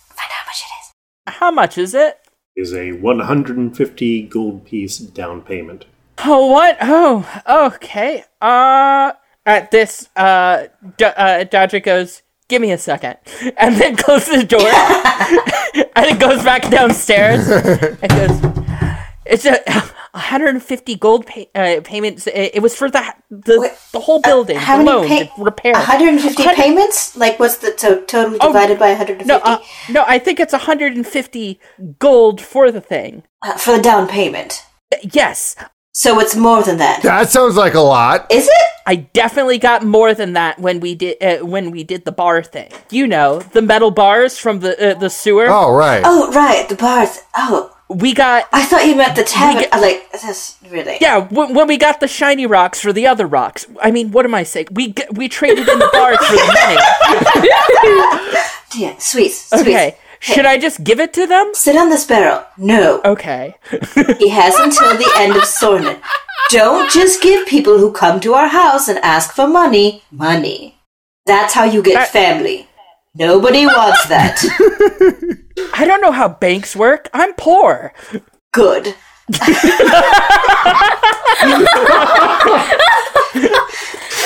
[0.09, 0.93] Find out how much it is.
[1.35, 2.17] How much is it?
[2.55, 5.85] Is a 150 gold piece down payment.
[6.23, 6.77] Oh, what?
[6.81, 8.23] Oh, okay.
[8.41, 9.13] Uh,
[9.45, 13.17] at this, uh, D- uh, Dodger goes, give me a second.
[13.57, 14.61] And then closes the door.
[15.95, 17.47] and it goes back downstairs.
[17.49, 18.65] and goes,
[19.25, 19.57] it's a
[20.13, 22.27] 150 gold pay- uh, payments.
[22.27, 25.31] It, it was for the the, Wait, the whole building, How the many loan, pay-
[25.37, 25.73] the repair.
[25.73, 27.15] 150 Hun- payments?
[27.15, 29.25] Like, what's the to- total divided by 150?
[29.25, 31.59] No, uh, no, I think it's 150
[31.99, 33.23] gold for the thing.
[33.41, 34.63] Uh, for the down payment.
[35.01, 35.55] Yes,
[35.93, 37.01] So it's more than that.
[37.03, 38.27] That sounds like a lot.
[38.31, 38.67] Is it?
[38.85, 42.41] I definitely got more than that when we did uh, when we did the bar
[42.43, 42.69] thing.
[42.89, 45.47] You know, the metal bars from the uh, the sewer.
[45.49, 46.01] Oh, right.
[46.03, 47.19] Oh, right, the bars.
[47.35, 49.63] Oh, We got I thought you meant the tavern.
[49.63, 50.97] get- uh, like, this really.
[51.01, 53.65] yeah when, when we got the shiny rocks for the other rocks.
[53.81, 54.67] I mean, what am I saying?
[54.71, 58.37] We g- we traded in the bars for the money.
[58.73, 59.61] Yeah, sweets, sweets.
[59.67, 61.51] Okay, should I just give it to them?
[61.53, 62.45] Sit on this barrel.
[62.57, 63.01] No.
[63.03, 63.55] Okay.
[64.17, 65.99] He has until the end of Sornin.
[66.51, 70.77] Don't just give people who come to our house and ask for money money.
[71.25, 72.67] That's how you get That- family.
[73.13, 74.41] Nobody wants that.
[75.73, 77.09] I don't know how banks work.
[77.13, 77.93] I'm poor.
[78.51, 78.95] Good.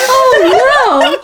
[0.08, 1.18] Oh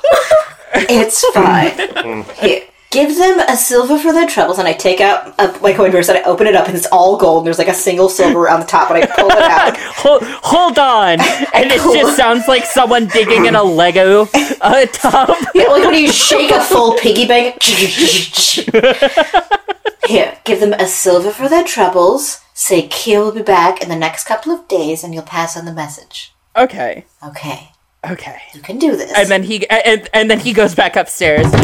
[0.74, 0.80] no.
[0.88, 2.24] It's fine.
[2.36, 2.62] Here.
[2.92, 6.10] Give them a silver for their troubles, and I take out a, my coin purse
[6.10, 7.38] and I open it up, and it's all gold.
[7.38, 9.76] And there's like a single silver on the top, and I pull it out.
[10.02, 11.20] Hold, hold on,
[11.54, 14.28] and it just sounds like someone digging in a Lego
[14.60, 15.30] uh, tub.
[15.54, 17.62] Yeah, like when you shake a full piggy bank.
[20.06, 22.40] Here, give them a silver for their troubles.
[22.52, 25.64] Say Kier will be back in the next couple of days, and you'll pass on
[25.64, 26.34] the message.
[26.56, 27.71] Okay, Okay,
[28.10, 28.38] okay.
[28.54, 29.12] you can do this.
[29.16, 31.50] And then he and, and then he goes back upstairs.
[31.52, 31.58] no!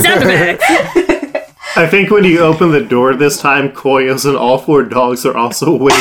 [0.00, 0.64] Sound effects!
[1.76, 5.36] I think when you open the door this time, Koyos and all four dogs are
[5.36, 6.00] also waiting.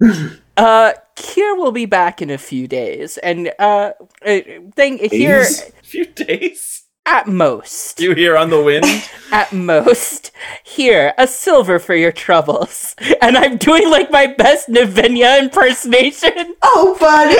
[0.56, 3.90] Uh, Kier will be back in a few days, and uh,
[4.24, 4.40] uh
[4.76, 6.83] thing here a few days.
[7.06, 8.84] At most, You hear on the wind?
[9.32, 10.30] at most,
[10.62, 16.56] here a silver for your troubles, and I'm doing like my best Navinia impersonation.
[16.62, 17.36] oh, buddy.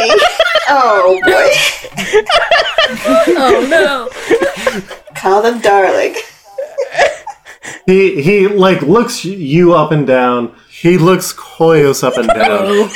[0.68, 1.50] oh boy.
[3.37, 4.09] Oh no!
[5.16, 6.14] Call them darling.
[7.87, 10.55] he he like looks you up and down.
[10.70, 12.90] He looks Koyos up and down.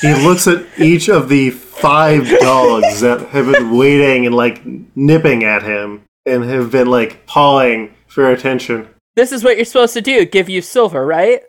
[0.00, 4.62] He looks at each of the five dogs that have been waiting and like
[4.94, 8.88] nipping at him and have been like pawing for attention.
[9.14, 11.42] This is what you're supposed to do: give you silver, right?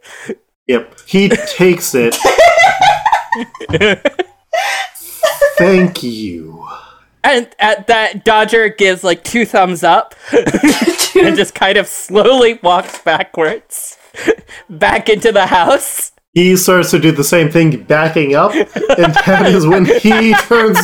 [0.67, 0.99] Yep.
[1.05, 2.15] He takes it.
[5.57, 6.67] Thank you.
[7.23, 13.01] And at that, Dodger gives like two thumbs up and just kind of slowly walks
[13.01, 13.97] backwards
[14.69, 16.11] back into the house.
[16.33, 20.79] He starts to do the same thing, backing up, and that is when he turns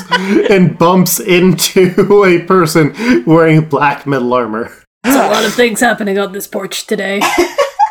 [0.50, 2.94] and bumps into a person
[3.26, 4.72] wearing black metal armor.
[5.04, 7.22] There's a lot of things happening on this porch today.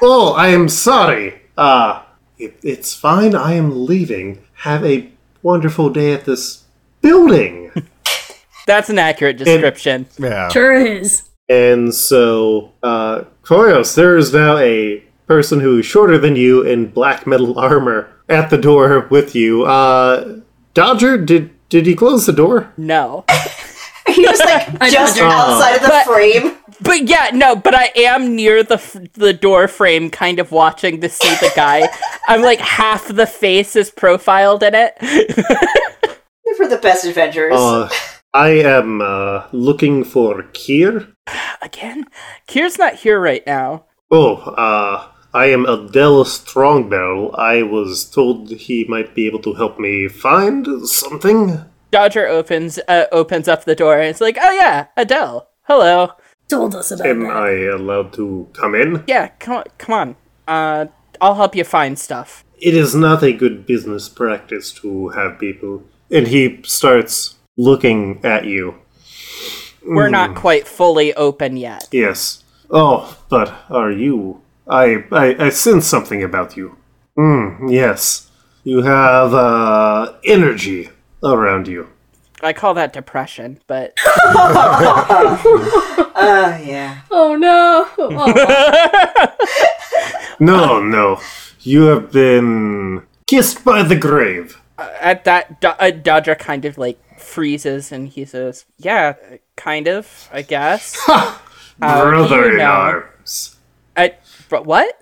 [0.01, 1.43] Oh, I am sorry.
[1.57, 2.07] Ah,
[2.39, 3.35] it, it's fine.
[3.35, 4.45] I am leaving.
[4.59, 5.11] Have a
[5.43, 6.63] wonderful day at this
[7.01, 7.73] building.
[8.69, 10.07] That's an accurate description.
[10.17, 10.49] Yeah.
[10.51, 11.25] Sure is.
[11.49, 16.87] And so, uh, Koyos, there is now a person who is shorter than you in
[16.89, 19.65] black metal armor at the door with you.
[19.65, 20.41] Uh,
[20.75, 22.73] Dodger, did did he close the door?
[22.77, 23.25] No.
[24.09, 25.37] He was like I just wondered.
[25.37, 26.57] outside of the But- frame.
[26.81, 31.01] But yeah, no, but I am near the f- the door frame kind of watching
[31.03, 31.87] to see the guy.
[32.29, 34.95] I'm like half the face is profiled in it.
[36.47, 37.53] You're for the best adventurers.
[37.55, 37.91] Uh,
[38.33, 41.13] I am uh, looking for Kier.
[41.61, 42.05] Again,
[42.47, 43.85] Kier's not here right now.
[44.11, 45.07] Oh, uh,
[45.39, 47.33] I am Adele Strongbell.
[47.39, 51.61] I was told he might be able to help me find something.
[51.93, 55.49] Dodger opens uh, opens up the door and it's like, "Oh yeah, Adele.
[55.63, 56.11] Hello."
[56.49, 57.37] told us about Am that.
[57.37, 59.05] I allowed to come in?
[59.07, 60.17] Yeah, come on, come on.
[60.49, 60.87] Uh,
[61.21, 62.45] I'll help you find stuff.
[62.61, 65.85] It is not a good business practice to have people.
[66.11, 68.75] And he starts looking at you.
[69.87, 71.87] We're not quite fully open yet.
[71.93, 72.43] Yes.
[72.71, 74.43] Oh, but are you?
[74.69, 76.77] I I, I sense something about you.
[77.17, 77.69] Hmm.
[77.69, 78.31] Yes.
[78.65, 80.91] You have uh energy
[81.23, 81.89] around you.
[82.43, 83.95] I call that depression, but
[86.21, 87.01] Oh, yeah.
[87.11, 87.89] oh no!
[87.99, 89.29] Oh,
[90.41, 91.21] No, no.
[91.61, 94.61] You have been kissed by the grave.
[94.79, 99.15] at that, Do- uh, Dodger kind of like freezes and he says, "Yeah,
[99.57, 101.41] kind of, I guess." How
[101.81, 102.65] brother you in know?
[102.65, 103.07] arms.
[104.49, 104.95] I, but what?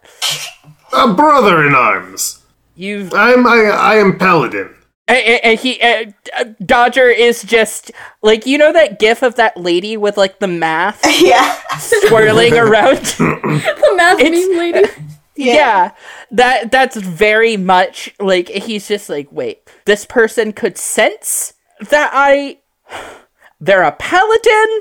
[0.92, 2.42] A brother in arms.
[2.74, 4.70] You've I'm I I am paladin.
[5.08, 9.56] And, and- and he uh, Dodger is just like you know that gif of that
[9.56, 11.56] lady with like the math Yeah.
[11.78, 12.96] swirling around.
[13.18, 14.88] the math meme lady.
[15.36, 15.92] yeah.
[16.32, 21.54] that that's very much like he's just like, wait, this person could sense
[21.90, 22.58] that I
[23.60, 24.80] they're a paladin,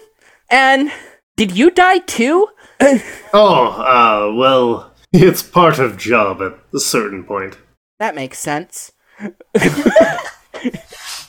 [0.49, 0.91] and
[1.37, 2.47] did you die too?
[3.33, 7.57] Oh, uh, well, it's part of job at a certain point.
[7.99, 8.91] That makes sense.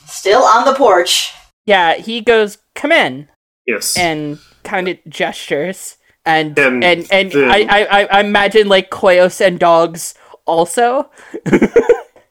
[0.05, 1.33] Still on the porch.
[1.65, 3.27] Yeah, he goes, come in,
[3.65, 3.97] Yes.
[3.97, 5.97] and kind of gestures.
[6.25, 10.13] And And and and, the- I, I I- I imagine like Koyos and dogs
[10.45, 11.09] also,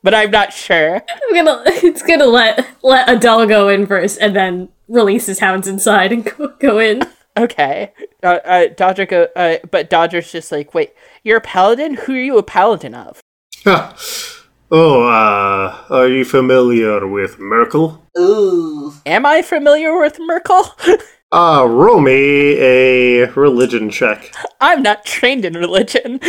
[0.02, 0.96] but I'm not sure.
[1.08, 1.62] I'm gonna.
[1.66, 6.24] It's gonna let let Adele go in first, and then release his hounds inside and
[6.24, 7.02] go, go in.
[7.36, 11.94] Okay, uh, uh, Dodger go, uh, but Dodger's just like, wait, you're a paladin?
[11.94, 13.20] Who are you a paladin of?
[13.66, 18.00] oh, uh, are you familiar with Myrkul?
[18.18, 18.94] Ooh.
[19.04, 21.00] Am I familiar with Myrkul?
[21.32, 24.32] Uh, roll me a religion check.
[24.60, 26.18] I'm not trained in religion,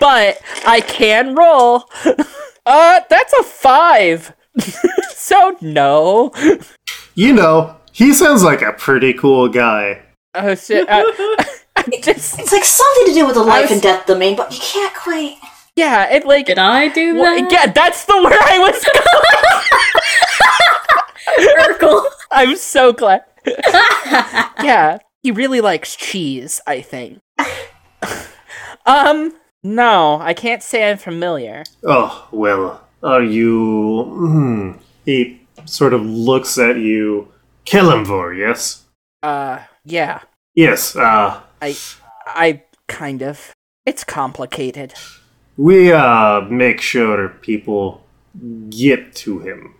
[0.00, 1.82] but I can roll.
[2.64, 4.34] Uh, that's a five.
[5.10, 6.30] so no.
[7.16, 10.02] You know, he sounds like a pretty cool guy.
[10.34, 10.88] Oh shit!
[10.88, 11.02] Uh,
[11.76, 14.52] I just It's like something to do with the life was- and death domain, but
[14.52, 15.36] you can't quite.
[15.76, 17.50] yeah, it like Did I do Well, that?
[17.52, 18.84] yeah, that's the word I was
[21.36, 21.74] going.
[21.74, 22.04] Urkel.
[22.30, 23.24] I'm so glad.
[24.62, 27.20] yeah, he really likes cheese, I think.
[28.84, 31.64] um, no, I can't say I'm familiar.
[31.84, 34.04] Oh, well, are you.
[34.04, 34.72] Hmm.
[35.04, 37.28] He sort of looks at you.
[37.66, 38.84] Kelemvor, yes?
[39.22, 40.20] Uh, yeah,
[40.54, 41.76] Yes, uh, I,
[42.26, 43.52] I kind of.
[43.84, 44.94] It's complicated.
[45.58, 48.02] we, uh, make sure people
[48.70, 49.74] get to him.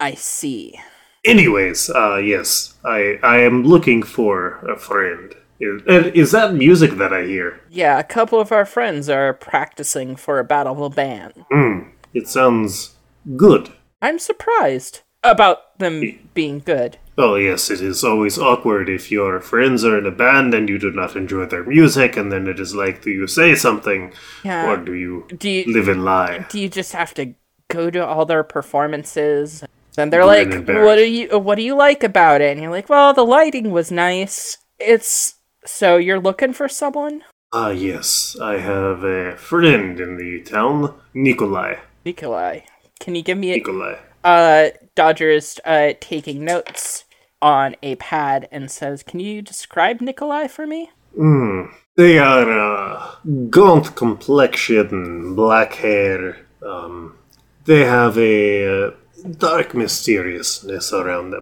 [0.00, 0.80] I see.
[1.24, 5.34] Anyways, uh, yes, I, I am looking for a friend.
[5.60, 5.82] Is,
[6.14, 7.60] is that music that I hear?
[7.70, 11.44] Yeah, a couple of our friends are practicing for a battle band.
[11.50, 12.96] Hmm, it sounds
[13.36, 13.70] good.
[14.00, 16.98] I'm surprised about them being good.
[17.18, 20.78] Oh, yes, it is always awkward if your friends are in a band and you
[20.78, 24.66] do not enjoy their music, and then it is like, do you say something Yeah.
[24.70, 26.46] or do you Do you live and lie?
[26.48, 27.34] do you just have to
[27.68, 29.62] go to all their performances
[29.98, 32.70] and they're Grin like what do you what do you like about it and you're
[32.70, 37.22] like well the lighting was nice it's so you're looking for someone
[37.54, 41.76] Ah, yes, I have a friend in the town, Nikolai.
[42.04, 42.60] nikolai
[43.00, 43.96] can you give me a Nikolai.
[44.24, 47.04] uh dodger is uh taking notes
[47.40, 51.64] on a pad and says can you describe nikolai for me Hmm.
[51.96, 53.16] They are uh,
[53.50, 56.46] gaunt complexion, black hair.
[56.64, 57.18] Um,
[57.66, 58.90] they have a uh,
[59.38, 61.40] dark mysteriousness around them.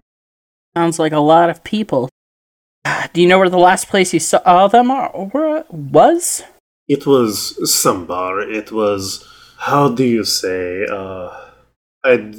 [0.75, 2.09] sounds like a lot of people
[3.13, 6.43] do you know where the last place you saw them are, were, was
[6.87, 8.41] It was Sambar.
[8.51, 9.25] It was,
[9.57, 11.29] how do you say, uh,
[12.03, 12.33] a,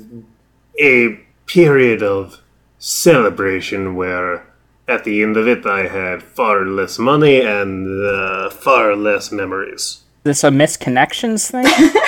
[0.81, 2.41] a period of
[2.79, 4.47] celebration where
[4.89, 10.01] at the end of it I had far less money and uh, far less memories.
[10.25, 11.67] this a misconnections thing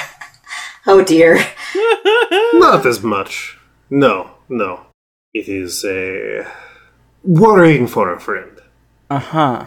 [0.86, 1.39] Oh dear.
[2.55, 3.59] Not as much.
[3.89, 4.86] No, no.
[5.32, 6.47] It is a
[7.22, 8.61] worrying for a friend.
[9.11, 9.66] uh-huh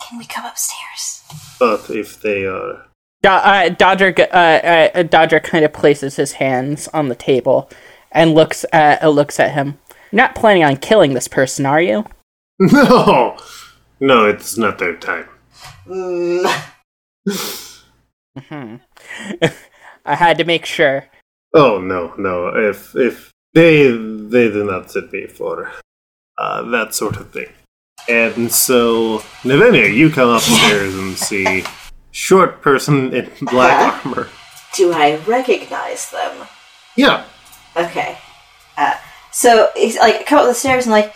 [0.00, 1.22] Can we come upstairs?
[1.58, 2.86] But if they are
[3.22, 7.68] Do- uh, Dodger, uh, uh, Dodger kind of places his hands on the table
[8.12, 9.78] and looks at uh, looks at him.
[10.10, 12.04] You're not planning on killing this person, are you?
[12.60, 13.36] No,
[13.98, 15.28] no, it's not their time.
[15.86, 16.62] Mm.
[18.38, 18.76] Hmm.
[20.04, 21.06] I had to make sure.
[21.54, 22.48] Oh no, no.
[22.48, 25.72] If if they they do not sit me for
[26.38, 27.48] uh, that sort of thing.
[28.08, 31.64] And so, Navenia, you come upstairs and see
[32.10, 34.28] short person in black armor.
[34.74, 36.48] Do I recognize them?
[36.96, 37.24] Yeah.
[37.76, 38.18] Okay.
[38.76, 38.94] Uh,
[39.30, 41.12] so he's like, come up the stairs and like,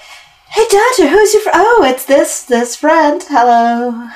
[0.51, 1.43] hey, Dodger, who's your?
[1.43, 3.23] Fr- oh, it's this this friend.
[3.29, 4.09] Hello,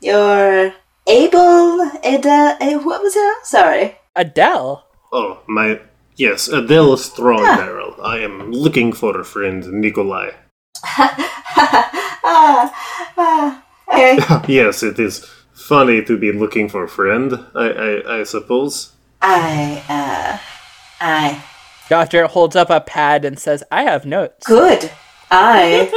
[0.00, 0.72] you're
[1.06, 1.90] Abel.
[2.04, 2.56] Ada.
[2.60, 3.46] eh, What was it?
[3.46, 3.96] Sorry.
[4.16, 4.84] Adele.
[5.12, 5.80] Oh, my.
[6.16, 7.98] Yes, Adele Strongbarrel.
[8.02, 10.30] I am looking for a friend, Nikolai.
[10.84, 12.74] ah,
[13.16, 13.64] ah.
[13.88, 14.18] Okay.
[14.52, 15.24] yes, it is
[15.54, 18.92] funny to be looking for a friend, I, I, I suppose.
[19.22, 20.38] I uh,
[21.00, 21.42] I
[21.88, 24.46] Doctor holds up a pad and says, I have notes.
[24.46, 24.90] good.
[25.30, 25.90] I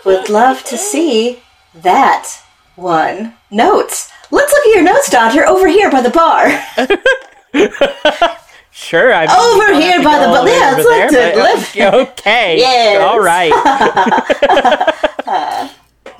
[0.04, 1.40] would love to see
[1.74, 2.28] that
[2.76, 3.34] one.
[3.50, 4.10] Notes.
[4.30, 6.48] Let's look at your notes, Dodger, over here by the bar.
[8.70, 10.48] Sure, I'm Over here by the bar.
[10.48, 11.76] yeah, let's look there, to- but- let's-
[12.20, 12.58] Okay.
[12.58, 13.02] Yes.
[13.02, 13.50] All right.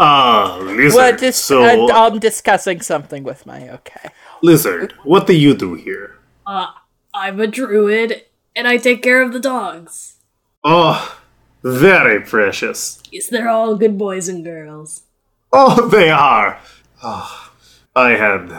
[0.00, 0.94] Ah, Lizard.
[0.94, 4.08] What just so, uh, I'm discussing something with my okay.
[4.42, 6.18] Lizard, what do you do here?
[6.46, 6.68] Uh,
[7.14, 8.22] I'm a druid,
[8.58, 10.16] and I take care of the dogs.
[10.64, 11.16] Oh,
[11.62, 13.00] very precious.
[13.12, 15.04] Yes, they're all good boys and girls.
[15.52, 16.58] Oh, they are.
[17.00, 17.52] Ah,
[17.94, 18.50] I had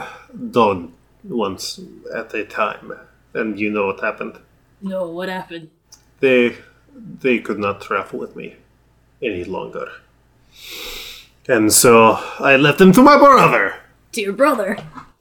[0.50, 0.90] dog
[1.22, 1.78] once
[2.14, 2.92] at a time,
[3.34, 4.38] and you know what happened.
[4.80, 5.68] No, what happened?
[6.20, 6.56] They
[6.96, 8.56] they could not travel with me
[9.22, 9.88] any longer.
[11.46, 13.74] And so I left them to my brother.
[14.12, 14.78] To your brother.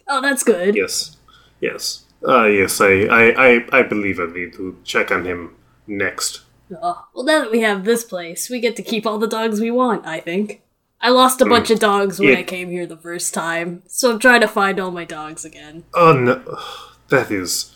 [0.07, 0.75] Oh, that's good.
[0.75, 1.17] Yes.
[1.59, 2.05] Yes.
[2.27, 5.55] Uh, yes, I, I, I, I believe I need to check on him
[5.87, 6.41] next.
[6.81, 9.59] Oh, well, now that we have this place, we get to keep all the dogs
[9.59, 10.61] we want, I think.
[11.01, 12.39] I lost a bunch of dogs when Yeah.
[12.39, 15.85] I came here the first time, so I'm trying to find all my dogs again.
[15.93, 16.59] Oh no,
[17.07, 17.73] that is,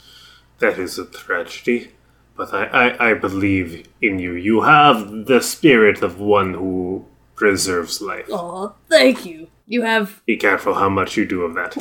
[0.60, 1.92] that is a tragedy.
[2.36, 4.34] But I, I, I believe in you.
[4.34, 7.06] You have the spirit of one who
[7.44, 8.26] preserves life.
[8.32, 9.48] Oh, thank you.
[9.68, 11.74] You have Be careful how much you do of that.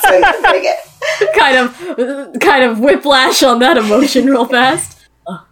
[0.00, 0.78] So you bring it.
[1.38, 5.06] kind of kind of whiplash on that emotion real fast.
[5.26, 5.44] Oh.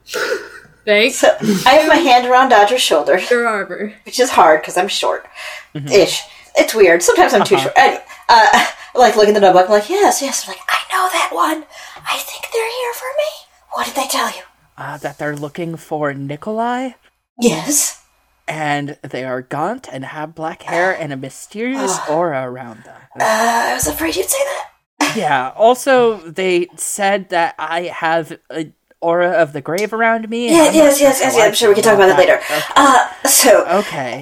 [0.86, 1.16] Thanks.
[1.16, 1.28] So
[1.66, 3.92] I have my hand around Dodger's shoulder, Your arbor.
[4.06, 5.28] which is hard because I'm short,
[5.74, 6.22] ish.
[6.56, 7.02] It's weird.
[7.02, 7.76] Sometimes I'm too short.
[7.76, 8.00] And,
[8.30, 10.44] uh, like looking at the notebook, I'm like, yes, yes.
[10.48, 11.64] I'm like, I know that one.
[12.08, 13.30] I think they're here for me.
[13.74, 14.42] What did they tell you?
[14.78, 16.92] Uh, that they're looking for Nikolai,
[17.40, 18.04] Yes.
[18.46, 23.00] and they are gaunt and have black hair and a mysterious aura around them.
[23.18, 24.64] Uh, I was afraid you'd say that.
[25.16, 25.52] Yeah.
[25.56, 30.48] Also, they said that I have an aura of the grave around me.
[30.48, 31.44] and Yeah, I'm not yes, sure yes, yes, how yes.
[31.44, 32.40] I I'm sure we can talk about that later.
[32.76, 34.20] Uh, so Okay.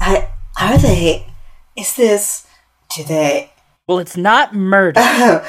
[0.00, 0.28] I,
[0.60, 1.26] are they?
[1.76, 2.46] Is this?
[2.94, 3.52] Do they?
[3.86, 5.00] well, it's not murder.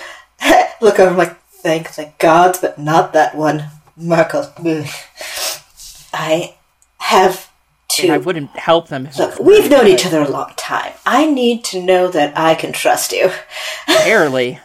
[0.82, 3.66] Look over, I'm like, thank the gods, but not that one.
[3.99, 4.51] Myrkul.
[4.57, 4.87] Ugh.
[6.13, 6.55] I
[6.97, 7.49] have
[7.89, 8.03] to.
[8.03, 9.05] and I wouldn't help them.
[9.07, 10.93] If Look, we've known each other a long time.
[11.05, 13.31] I need to know that I can trust you.
[13.87, 14.59] Barely.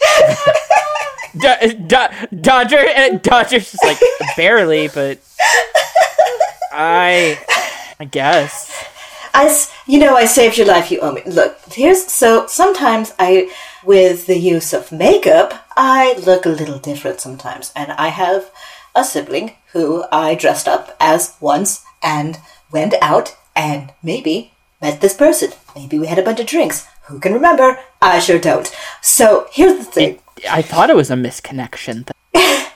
[1.38, 3.98] Do- Do- Dodger and Dodger's just like
[4.36, 5.18] barely, but
[6.72, 7.38] I,
[8.00, 8.72] I guess.
[9.38, 10.90] I, s- you know, I saved your life.
[10.90, 11.22] You owe me.
[11.26, 12.46] Look, here's so.
[12.46, 13.50] Sometimes I,
[13.84, 18.50] with the use of makeup, I look a little different sometimes, and I have
[18.96, 22.38] a sibling who I dressed up as once and
[22.72, 25.50] went out and maybe met this person.
[25.76, 26.86] Maybe we had a bunch of drinks.
[27.06, 27.78] Who can remember?
[28.02, 28.66] I sure don't.
[29.02, 30.18] So here's the thing.
[30.50, 32.10] I thought it was a misconnection.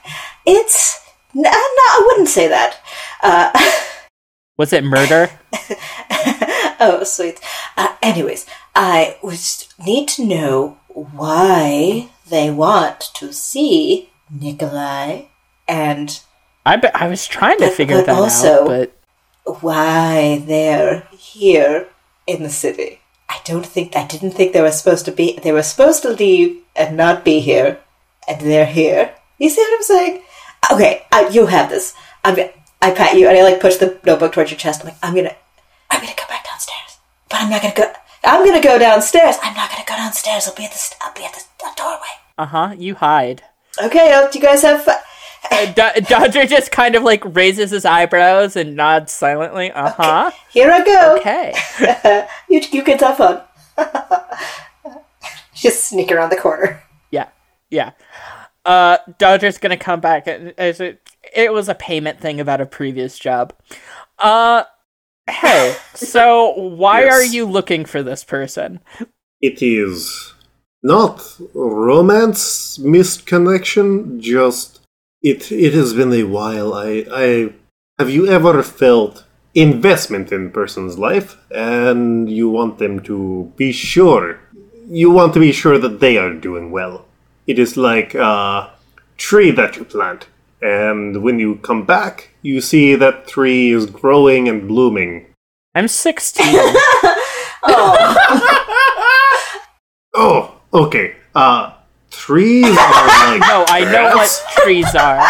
[0.44, 1.00] It's
[1.34, 2.76] no, no I wouldn't say that.
[3.22, 3.52] Uh,
[4.58, 5.30] Was it murder?
[6.84, 7.38] Oh, sweet.
[7.76, 9.38] Uh, anyways, I would
[9.86, 15.26] need to know why they want to see Nikolai
[15.68, 16.20] and
[16.66, 18.68] I bet I was trying to But- figure but that also- out,
[19.44, 21.86] but why they're here
[22.26, 23.00] in the city.
[23.28, 25.38] I don't think I didn't think they were supposed to be.
[25.42, 27.78] They were supposed to leave and not be here,
[28.28, 29.14] and they're here.
[29.38, 30.22] You see what I'm saying?
[30.72, 31.94] Okay, I, you have this.
[32.24, 32.36] I'm.
[32.80, 34.80] I pat you and I like push the notebook towards your chest.
[34.82, 35.34] I'm like, I'm gonna,
[35.90, 36.98] I'm gonna go back downstairs,
[37.32, 37.92] but I'm not gonna go.
[38.24, 39.36] I'm gonna go downstairs.
[39.42, 40.46] I'm not gonna go downstairs.
[40.46, 40.78] I'll be at the.
[40.78, 42.14] st- I'll be at the, the doorway.
[42.38, 43.42] uh huh, you hide.
[43.82, 44.96] Okay, you guys have fun.
[45.50, 49.72] Uh, Do- Dodger just kind of like raises his eyebrows and nods silently.
[49.72, 50.30] Uh huh.
[50.50, 51.16] Here I go.
[51.18, 52.28] Okay.
[52.48, 53.40] You, you kids have fun.
[55.54, 56.82] Just sneak around the corner.
[57.10, 57.28] Yeah.
[57.70, 57.92] Yeah.
[58.64, 61.00] Uh, Dodger's gonna come back and it
[61.34, 63.54] it was a payment thing about a previous job.
[64.18, 64.64] Uh,
[65.28, 65.76] hey.
[65.94, 67.12] So why Yes.
[67.14, 68.80] are you looking for this person?
[69.40, 70.32] It is
[70.82, 71.22] not
[71.54, 74.80] romance misconnection, just
[75.22, 76.74] It it has been a while.
[76.74, 77.52] I I
[77.98, 84.38] have you ever felt investment in person's life and you want them to be sure
[84.88, 87.04] you want to be sure that they are doing well.
[87.46, 88.70] It is like a
[89.16, 90.26] tree that you plant
[90.62, 95.26] and when you come back you see that tree is growing and blooming.
[95.74, 96.46] I'm 16.
[100.14, 101.16] Oh, okay.
[101.34, 101.72] Uh
[102.10, 102.70] trees are
[103.30, 104.30] like no, I know what
[104.62, 105.26] trees are.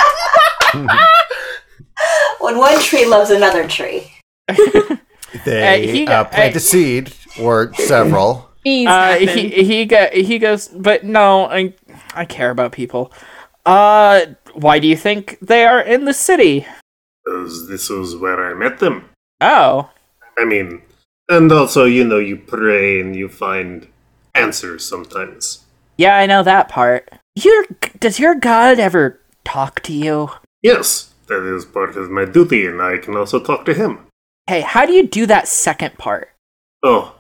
[2.41, 4.13] When one tree loves another tree.
[5.45, 8.51] They Uh, he- uh, plant uh, a seed or several.
[8.67, 11.75] Uh, he he go, he goes, but no, I
[12.15, 13.13] I care about people.
[13.65, 16.67] Uh, why do you think they are in the city?
[17.25, 19.11] Because this was where I met them.
[19.41, 19.91] Oh,
[20.39, 20.83] I mean,
[21.29, 23.89] and also, you know, you pray and you find
[24.35, 25.65] answers sometimes.
[25.99, 27.09] yeah, I know that part.
[27.37, 27.65] Your
[28.01, 30.31] does your god ever talk to you?
[30.63, 34.07] Yes, that is part of my duty, and I can also talk to him.
[34.47, 36.31] Hey, how do you do that second part?
[36.83, 37.15] Oh,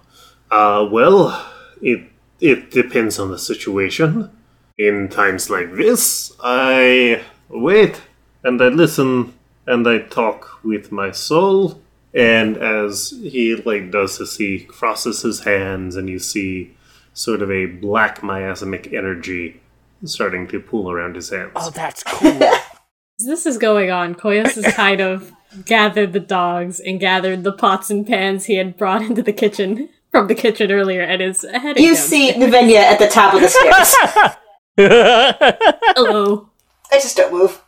[0.51, 1.47] uh, well,
[1.80, 2.11] it
[2.41, 4.30] it depends on the situation.
[4.79, 8.01] In times like this, I wait
[8.43, 9.35] and I listen
[9.66, 11.81] and I talk with my soul.
[12.14, 16.75] And as he like does this, he crosses his hands, and you see
[17.14, 19.61] sort of a black miasmic energy
[20.05, 21.53] starting to pool around his hands.
[21.57, 22.43] Oh, that's cool.
[23.20, 25.33] As this is going on, Koyos has kind of
[25.64, 29.89] gathered the dogs and gathered the pots and pans he had brought into the kitchen
[30.11, 32.03] from the kitchen earlier and is heading You down.
[32.05, 33.95] see Navenia at the top of the stairs.
[34.77, 36.49] Hello.
[36.91, 37.62] I just don't move.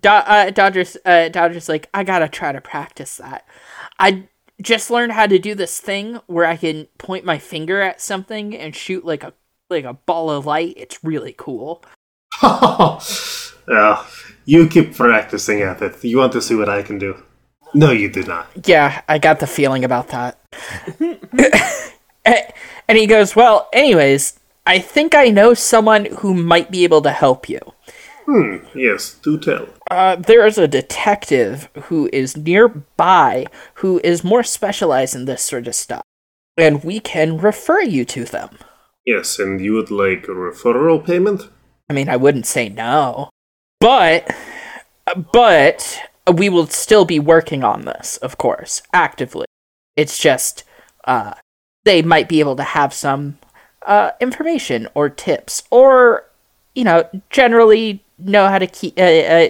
[0.00, 3.46] Do- uh, Dodgers, uh, Dodgers, like I gotta try to practice that.
[3.98, 4.28] I
[4.60, 8.56] just learned how to do this thing where I can point my finger at something
[8.56, 9.32] and shoot like a
[9.70, 10.74] like a ball of light.
[10.76, 11.84] It's really cool.
[12.42, 14.04] yeah,
[14.44, 16.04] you keep practicing at it.
[16.04, 17.22] You want to see what I can do?
[17.74, 18.48] No, you do not.
[18.66, 20.40] Yeah, I got the feeling about that.
[22.88, 24.37] And he goes, Well, anyways,
[24.68, 27.58] I think I know someone who might be able to help you.
[28.26, 29.66] Hmm, yes, do tell.
[29.90, 33.46] Uh, there is a detective who is nearby
[33.76, 36.02] who is more specialized in this sort of stuff.
[36.58, 38.58] And we can refer you to them.
[39.06, 41.48] Yes, and you would like a referral payment?
[41.88, 43.30] I mean, I wouldn't say no.
[43.80, 44.30] But,
[45.32, 45.98] but
[46.30, 49.46] we will still be working on this, of course, actively.
[49.96, 50.64] It's just,
[51.04, 51.32] uh,
[51.86, 53.38] they might be able to have some,
[53.88, 56.24] uh, information or tips or,
[56.74, 59.48] you know, generally know how to keep, uh, uh,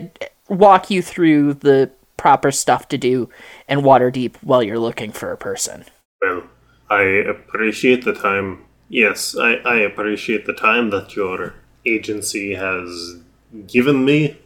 [0.49, 3.29] walk you through the proper stuff to do
[3.69, 5.85] in Waterdeep while you're looking for a person.
[6.23, 6.45] Well,
[6.89, 8.65] I appreciate the time.
[8.89, 13.17] Yes, I, I appreciate the time that your agency has
[13.67, 14.39] given me,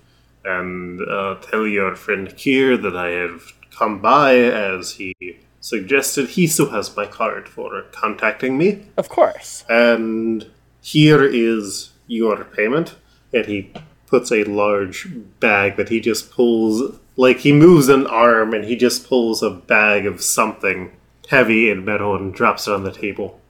[0.45, 5.14] and uh, tell your friend Kier that I have come by as he
[5.63, 6.29] suggested.
[6.31, 9.65] He still has my card for contacting me, Of course.
[9.71, 10.47] and
[10.83, 12.97] here is your payment.
[13.33, 13.73] And he
[14.07, 15.09] puts a large
[15.41, 19.49] bag that he just pulls, like he moves an arm and he just pulls a
[19.49, 20.93] bag of something
[21.31, 23.41] heavy and metal and drops it on the table.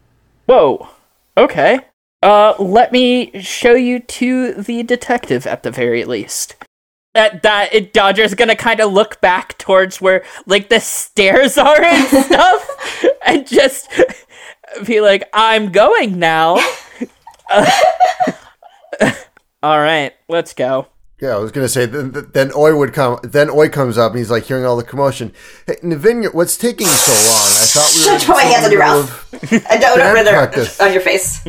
[0.46, 0.88] Whoa.
[1.36, 1.80] Okay.
[2.22, 6.54] Uh, let me show you to the detective at the very least.
[7.14, 11.82] That that it, Dodger's gonna kind of look back towards where like the stairs are
[11.82, 13.90] and stuff, and just
[14.86, 16.58] be like, "I'm going now."
[17.50, 17.70] Uh,
[19.62, 20.86] all right, let's go.
[21.20, 21.86] Yeah, I was gonna say.
[21.86, 23.18] Then, then Oi would come.
[23.22, 25.32] Then Oi comes up and he's like hearing all the commotion.
[25.66, 27.46] Hey, Navinia, what's taking so long?
[27.46, 28.16] I thought we were.
[28.16, 29.34] Just put my hands on your mouth.
[29.52, 30.80] of- I don't Band over there practice.
[30.80, 31.44] on your face.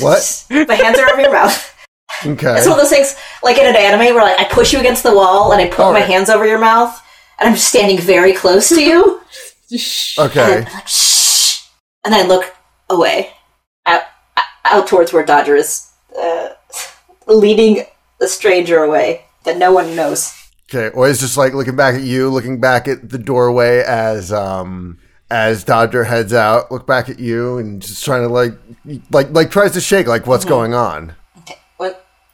[0.00, 0.46] What?
[0.50, 1.74] my hands are over your mouth.
[2.26, 2.56] Okay.
[2.56, 5.02] It's one of those things, like in an anime, where like I push you against
[5.02, 6.08] the wall and I put All my right.
[6.08, 7.00] hands over your mouth,
[7.38, 9.20] and I'm just standing very close to you.
[10.18, 10.56] Okay.
[10.56, 11.66] And like, shh.
[12.04, 12.54] And then I look
[12.88, 13.30] away,
[13.84, 14.02] out,
[14.64, 16.48] out towards where Dodger is, uh,
[17.26, 17.84] leading
[18.18, 20.34] the stranger away that no one knows.
[20.72, 20.90] Okay.
[20.96, 24.98] Oi's just like looking back at you, looking back at the doorway as um
[25.30, 26.72] as Dodger heads out.
[26.72, 28.52] Look back at you and just trying to like
[29.10, 31.14] like like tries to shake like what's going on.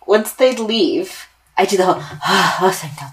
[0.07, 1.27] Once they'd leave,
[1.57, 3.13] I do the whole, oh, thank God.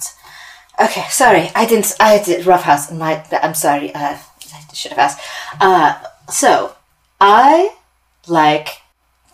[0.83, 4.91] Okay, sorry, I didn't, I did rough house, and my, I'm sorry, uh, I should
[4.93, 5.19] have asked.
[5.59, 6.75] Uh, so,
[7.19, 7.75] I
[8.27, 8.69] like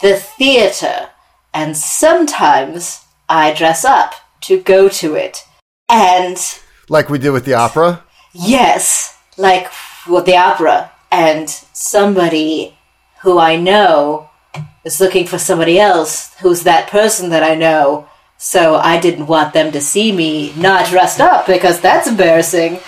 [0.02, 1.10] the theater,
[1.54, 5.44] and sometimes I dress up to go to it.
[5.90, 6.38] And
[6.90, 8.04] Like we did with the opera.
[8.34, 9.72] Yes, like
[10.08, 12.78] with the opera, and somebody
[13.22, 14.27] who I know
[14.88, 18.08] is looking for somebody else who's that person that I know,
[18.40, 22.80] So I didn't want them to see me not dressed up because that's embarrassing.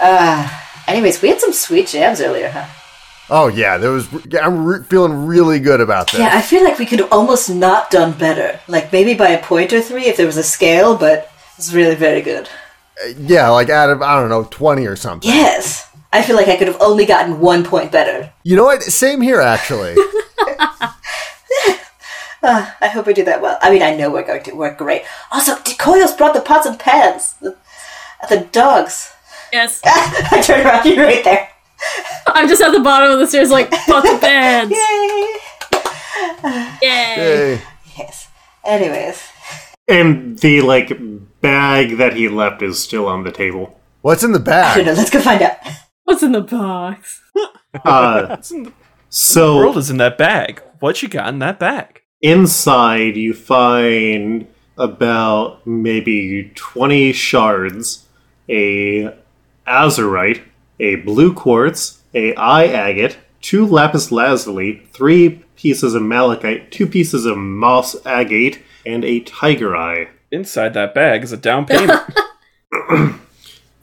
[0.00, 0.42] Uh,
[0.88, 2.66] anyways, we had some sweet jams earlier, huh?
[3.30, 4.08] Oh yeah, there was.
[4.42, 6.18] I'm re- feeling really good about that.
[6.18, 8.58] Yeah, I feel like we could have almost not done better.
[8.66, 11.94] Like maybe by a point or three if there was a scale, but it's really
[11.94, 12.48] very good.
[13.18, 15.30] Yeah, like out of I don't know, twenty or something.
[15.30, 15.84] Yes.
[16.10, 18.32] I feel like I could have only gotten one point better.
[18.42, 18.82] You know what?
[18.82, 19.94] Same here, actually.
[22.42, 23.58] Uh, I hope we do that well.
[23.60, 25.02] I mean, I know we're going to work great.
[25.32, 27.34] Also, Koyos brought the pots and pans.
[27.40, 27.56] The,
[28.28, 29.10] the dogs.
[29.52, 29.80] Yes.
[29.84, 31.48] I turned around, you're right there.
[32.26, 34.70] I'm just at the bottom of the stairs, like, pots and pans.
[34.70, 35.36] Yay!
[36.44, 36.78] Yay.
[36.82, 37.62] hey.
[37.96, 38.28] Yes.
[38.64, 39.22] Anyways.
[39.88, 40.92] And the like
[41.40, 43.78] bag that he left is still on the table.
[44.02, 44.98] What's in the I don't know, bag?
[44.98, 45.56] let's go find out.
[46.04, 47.20] What's in the box?
[47.84, 48.36] Uh,
[49.10, 50.62] The so world is in that bag.
[50.80, 52.02] What you got in that bag?
[52.20, 54.46] Inside you find
[54.76, 58.06] about maybe 20 shards,
[58.48, 59.14] a
[59.66, 60.42] azurite,
[60.80, 67.26] a blue quartz, a eye agate, two lapis lazuli, three pieces of malachite, two pieces
[67.26, 70.08] of moss agate, and a tiger eye.
[70.30, 72.02] Inside that bag is a down payment.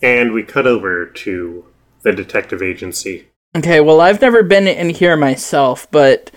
[0.01, 1.65] And we cut over to
[2.03, 3.27] the detective agency.
[3.55, 6.29] Okay, well, I've never been in here myself, but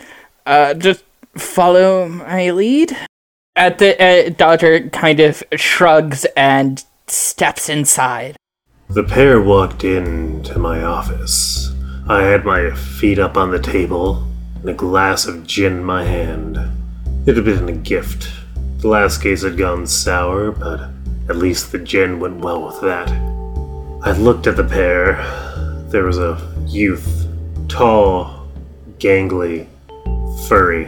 [0.47, 1.05] uh, just
[1.39, 2.97] follow my lead.
[3.57, 8.37] At the uh, Dodger kind of shrugs and steps inside.
[8.91, 11.75] The pair walked into my office.
[12.09, 14.27] I had my feet up on the table
[14.61, 16.57] and a glass of gin in my hand.
[17.27, 18.31] It had been a gift.
[18.79, 20.89] The last case had gone sour, but
[21.29, 23.11] at least the gin went well with that.
[24.03, 25.17] I looked at the pair.
[25.91, 27.29] There was a youth,
[27.69, 28.49] tall,
[28.99, 29.67] gangly,
[30.49, 30.87] furry.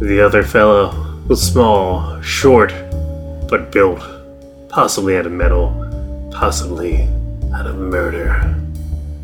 [0.00, 2.72] The other fellow was small, short,
[3.48, 4.02] but built,
[4.68, 7.08] possibly out of metal, possibly
[7.54, 8.54] out of murder.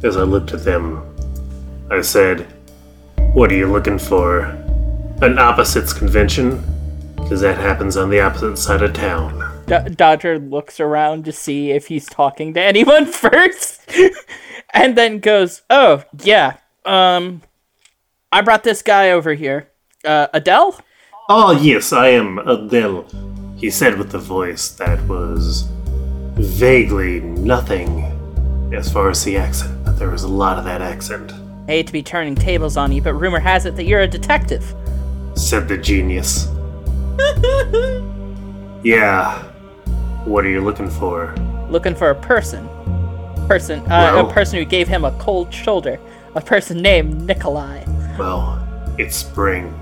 [0.03, 1.05] As I looked at them,
[1.91, 2.47] I said,
[3.35, 4.43] What are you looking for?
[5.23, 6.62] An opposites convention?
[7.16, 9.64] Because that happens on the opposite side of town.
[9.66, 13.83] Do- Dodger looks around to see if he's talking to anyone first,
[14.73, 17.43] and then goes, "Oh yeah, um,
[18.33, 19.70] I brought this guy over here,
[20.05, 20.78] uh, Adele."
[21.28, 23.05] Oh, yes, I am Adele,
[23.57, 25.68] he said with a voice that was
[26.34, 28.05] vaguely nothing
[28.74, 31.32] as far as the accent, but there was a lot of that accent,
[31.68, 34.09] I hate to be turning tables on you, but rumor has it that you're a
[34.09, 34.74] detective.
[35.36, 36.48] said the genius.
[38.84, 39.42] yeah.
[40.24, 41.34] What are you looking for?
[41.70, 42.68] looking for a person.
[43.46, 46.01] Person, uh, Well- a person who gave him a cold shoulder.
[46.34, 47.84] A person named Nikolai.
[48.18, 48.59] Well,
[48.99, 49.74] it's spring.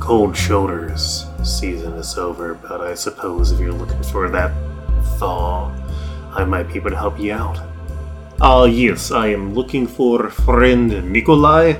[0.00, 4.52] Cold shoulders season is over, but I suppose if you're looking for that
[5.18, 5.70] thaw,
[6.34, 7.58] I might be able to help you out.
[8.40, 11.74] Ah, yes, I am looking for friend Nikolai.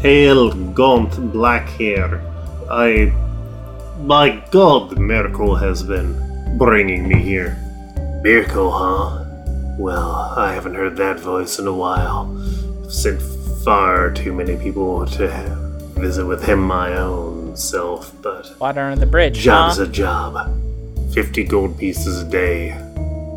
[0.00, 2.22] Pale, gaunt, black hair.
[2.70, 3.12] I.
[4.00, 7.58] My god, Myrkul has been bringing me here.
[8.24, 9.26] Myrkul, huh?
[9.78, 12.34] Well, I haven't heard that voice in a while.
[12.82, 13.20] I've sent
[13.62, 15.30] far too many people to
[16.00, 19.38] visit with him my own self, but Water under the bridge.
[19.38, 19.84] job's huh?
[19.84, 21.12] a job.
[21.12, 22.72] Fifty gold pieces a day.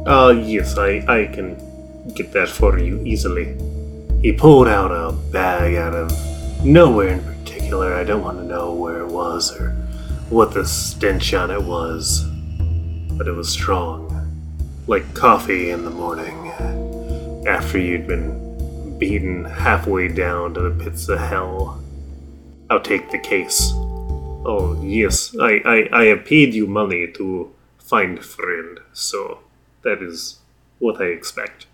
[0.06, 1.58] Uh, yes, I, I can
[2.14, 3.58] get that for you easily.
[4.22, 6.12] He pulled out a bag out of
[6.66, 7.94] nowhere in particular.
[7.96, 9.72] I don't want to know where it was or
[10.30, 12.24] what the stench on it was,
[13.18, 14.10] but it was strong.
[14.88, 16.52] Like coffee in the morning
[17.48, 21.83] after you'd been beaten halfway down to the pits of hell.
[22.70, 23.72] I'll take the case.
[24.46, 29.40] Oh, yes, I, I, I have paid you money to find friend, so
[29.84, 30.40] that is
[30.80, 31.68] what I expect.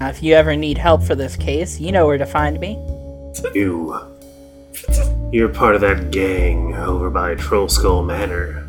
[0.00, 2.72] If you ever need help for this case, you know where to find me.
[3.54, 3.98] You.
[5.32, 8.68] You're part of that gang over by Trollskull Manor.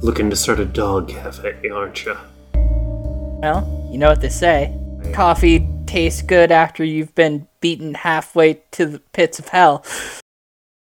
[0.00, 2.16] Looking to start a dog cafe, aren't you?
[2.54, 4.76] Well, you know what they say.
[5.12, 9.84] Coffee tastes good after you've been beaten halfway to the pits of hell.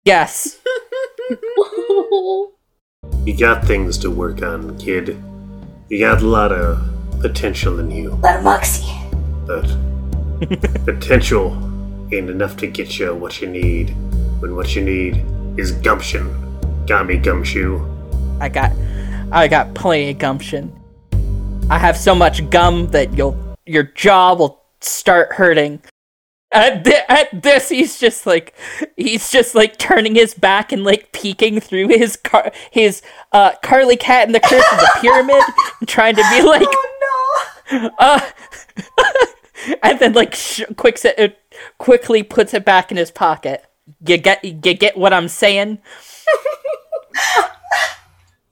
[0.06, 0.58] Yes.
[3.24, 5.20] You got things to work on, kid.
[5.88, 6.78] You got a lot of
[7.20, 8.86] potential in you, Let moxie.
[9.46, 9.66] but
[10.84, 11.54] potential
[12.12, 13.90] ain't enough to get you what you need.
[14.40, 15.24] When what you need
[15.58, 16.30] is gumption.
[16.86, 17.84] Got me, gumshoe.
[18.40, 18.70] I got
[19.32, 20.72] I got plenty of gumption.
[21.68, 23.36] I have so much gum that you'll
[23.66, 25.82] your jaw will start hurting.
[26.52, 28.54] At, thi- at this, he's just like
[28.96, 33.96] he's just like turning his back and like peeking through his car his uh Carly
[33.96, 35.42] Cat and the Curse of the Pyramid,
[35.80, 37.40] and trying to be like, Oh
[37.72, 38.20] no, uh,
[39.82, 41.28] and then like sh- quick se- uh,
[41.78, 43.64] quickly puts it back in his pocket.
[44.06, 45.78] You get you get what I'm saying?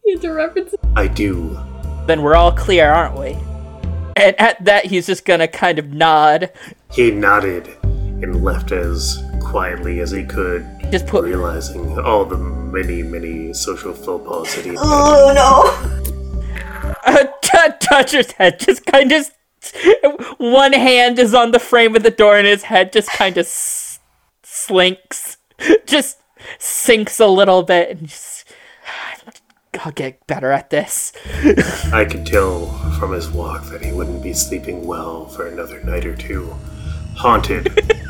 [0.05, 1.59] You have to reference I do.
[2.07, 3.37] Then we're all clear, aren't we?
[4.17, 6.53] And at that, he's just gonna kind of nod,
[6.93, 7.69] He nodded
[8.25, 13.93] and left as quietly as he could, just put realizing all the many, many social
[13.95, 14.79] faux pas that he had.
[14.81, 16.95] Oh no!
[17.07, 19.31] uh, t- Dodger's head just kind of
[20.39, 23.47] one hand is on the frame of the door and his head just kind of
[23.47, 23.99] s-
[24.43, 25.39] slinks
[25.87, 26.19] just
[26.59, 28.53] sinks a little bit and just
[29.81, 31.13] i'll get better at this
[31.93, 32.67] I could tell
[32.99, 36.55] from his walk that he wouldn't be sleeping well for another night or two.
[37.17, 37.73] Haunted.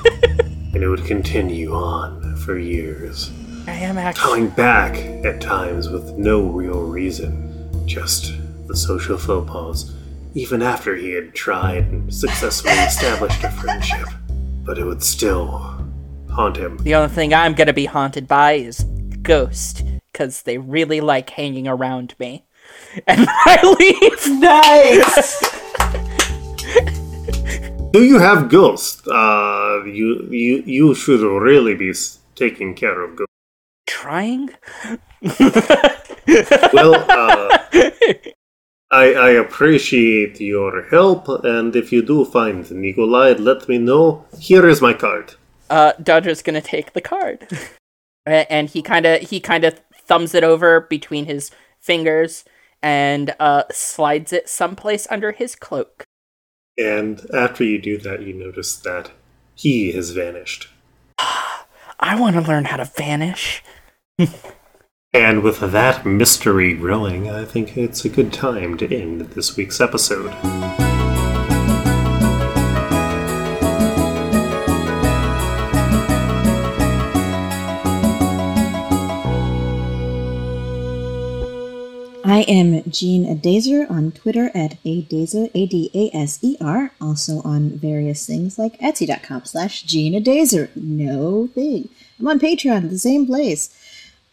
[0.75, 3.31] and it would continue on for years.
[3.67, 8.35] i am actually Coming back at times with no real reason, just
[8.67, 9.95] the social faux pas,
[10.35, 14.09] even after he had tried and successfully established a friendship.
[14.65, 15.59] But it would still
[16.31, 16.79] haunt him.
[16.79, 18.83] the only thing i'm gonna be haunted by is
[19.23, 22.45] ghost because they really like hanging around me
[23.07, 25.51] and i leave Nice!
[27.95, 29.07] Do you have ghosts?
[29.07, 31.95] Uh, you you you should really be
[32.35, 33.33] taking care of ghosts.
[33.87, 34.51] trying
[36.73, 37.57] Well, uh,
[38.91, 44.25] I I appreciate your help, and if you do find Nikolai, let me know.
[44.41, 45.35] Here is my card.
[45.71, 47.47] uh Dodger's gonna take the card.
[48.27, 49.71] And he kinda he kinda
[50.09, 52.45] thumbs it over between his fingers
[52.83, 56.05] and uh slides it someplace under his cloak.
[56.77, 59.13] And after you do that, you notice that
[59.55, 60.69] he has vanished.
[61.19, 63.63] I wanna learn how to vanish.
[65.13, 69.81] And with that mystery growing, I think it's a good time to end this week's
[69.81, 70.33] episode.
[82.27, 89.45] I am Jean Adazer on Twitter at Adaser, A-D-A-S-E-R, also on various things like Etsy.com
[89.45, 90.75] slash Jean Adazer.
[90.75, 91.91] No thing.
[92.19, 93.69] I'm on Patreon, the same place.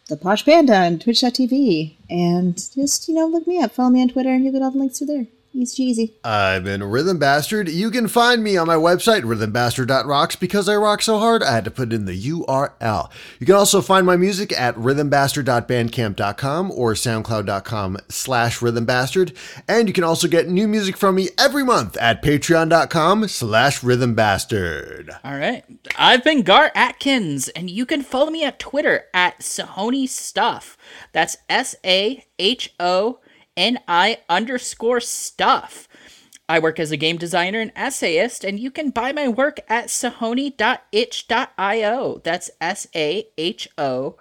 [0.07, 1.95] The Posh Panda on Twitch.tv.
[2.09, 3.73] And just, you know, look me up.
[3.73, 5.27] Follow me on Twitter and you'll get all the links through there.
[5.53, 6.13] Easy cheesy.
[6.23, 7.67] I've been Rhythm Bastard.
[7.67, 10.37] You can find me on my website, rhythmbastard.rocks.
[10.37, 13.11] Because I rock so hard, I had to put in the URL.
[13.39, 19.35] You can also find my music at rhythmbastard.bandcamp.com or soundcloud.com slash rhythmbastard.
[19.67, 25.19] And you can also get new music from me every month at patreon.com slash rhythmbastard.
[25.23, 25.65] All right.
[25.97, 30.77] I've been Gar Atkins, and you can follow me at Twitter at Sahoni Stuff.
[31.11, 33.19] That's S A H O
[33.57, 35.87] N I underscore stuff.
[36.47, 39.87] I work as a game designer and essayist, and you can buy my work at
[39.87, 40.51] sahoni.itch.io.
[42.23, 44.17] That's S A H O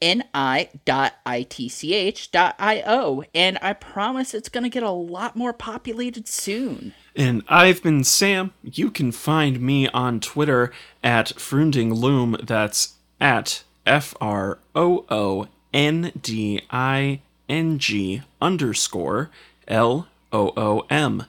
[0.00, 3.24] N I dot I T C H dot I O.
[3.34, 6.94] And I promise it's going to get a lot more populated soon.
[7.16, 8.52] And I've been Sam.
[8.62, 12.46] You can find me on Twitter at Froondingloom.
[12.46, 19.30] That's at F R O O N D I N G underscore
[19.66, 21.24] L O O M.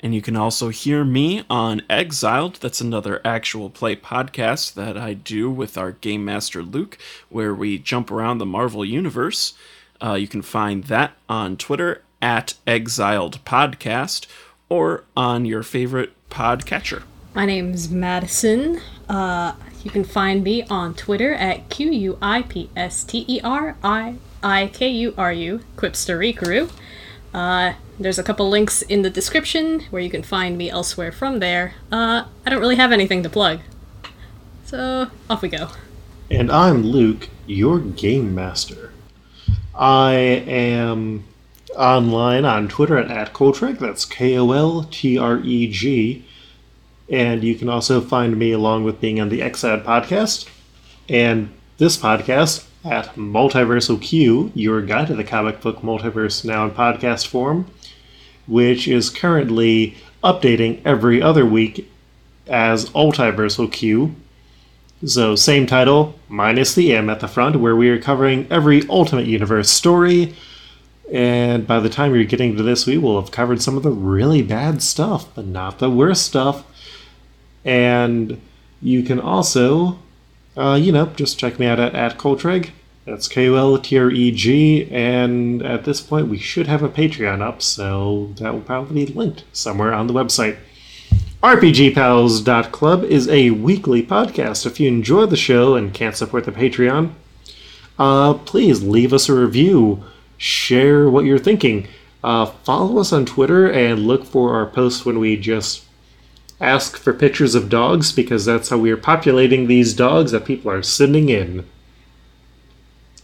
[0.00, 2.56] And you can also hear me on Exiled.
[2.56, 6.98] That's another actual play podcast that I do with our Game Master Luke,
[7.30, 9.54] where we jump around the Marvel Universe.
[10.02, 14.26] Uh, you can find that on Twitter at Exiled Podcast
[14.68, 17.04] or on your favorite podcatcher.
[17.34, 18.80] My name's Madison.
[19.08, 23.40] Uh, you can find me on Twitter at Q U I P S T E
[23.42, 26.70] R I I K U R U, Quipsterikaru.
[27.32, 31.40] Uh, there's a couple links in the description where you can find me elsewhere from
[31.40, 31.74] there.
[31.90, 33.60] Uh, I don't really have anything to plug.
[34.66, 35.70] So, off we go.
[36.30, 38.92] And I'm Luke, your game master.
[39.74, 41.24] I am
[41.76, 46.24] online on Twitter at, Koltreg, that's K O L T R E G.
[47.08, 50.48] And you can also find me along with being on the Exiled podcast
[51.08, 56.70] and this podcast at Multiversal Q, your guide to the comic book multiverse now in
[56.70, 57.66] podcast form,
[58.46, 61.90] which is currently updating every other week
[62.46, 64.14] as Multiversal Q.
[65.04, 69.26] So, same title, minus the M at the front, where we are covering every Ultimate
[69.26, 70.34] Universe story.
[71.12, 73.90] And by the time you're getting to this, we will have covered some of the
[73.90, 76.64] really bad stuff, but not the worst stuff.
[77.64, 78.40] And
[78.84, 79.98] You can also,
[80.56, 82.70] uh, you know, just check me out at, at Koltreg.
[83.04, 86.82] That's K O L T R E G, and at this point we should have
[86.82, 90.56] a Patreon up, so that will probably be linked somewhere on the website.
[91.42, 94.64] RPGPals.club is a weekly podcast.
[94.64, 97.12] If you enjoy the show and can't support the Patreon,
[97.98, 100.02] uh, please leave us a review,
[100.38, 101.86] share what you're thinking,
[102.22, 105.83] uh, follow us on Twitter, and look for our posts when we just
[106.64, 110.70] ask for pictures of dogs because that's how we are populating these dogs that people
[110.70, 111.66] are sending in.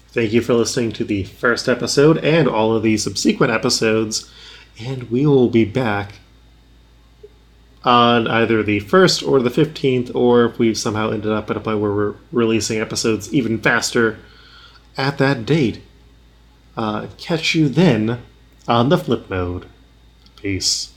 [0.08, 4.30] Thank you for listening to the first episode and all of the subsequent episodes,
[4.78, 6.14] and we will be back
[7.84, 11.60] on either the 1st or the 15th, or if we've somehow ended up at a
[11.60, 14.18] point where we're releasing episodes even faster
[14.96, 15.80] at that date.
[16.76, 18.20] Uh, catch you then
[18.68, 19.66] on the flip mode.
[20.36, 20.92] Peace.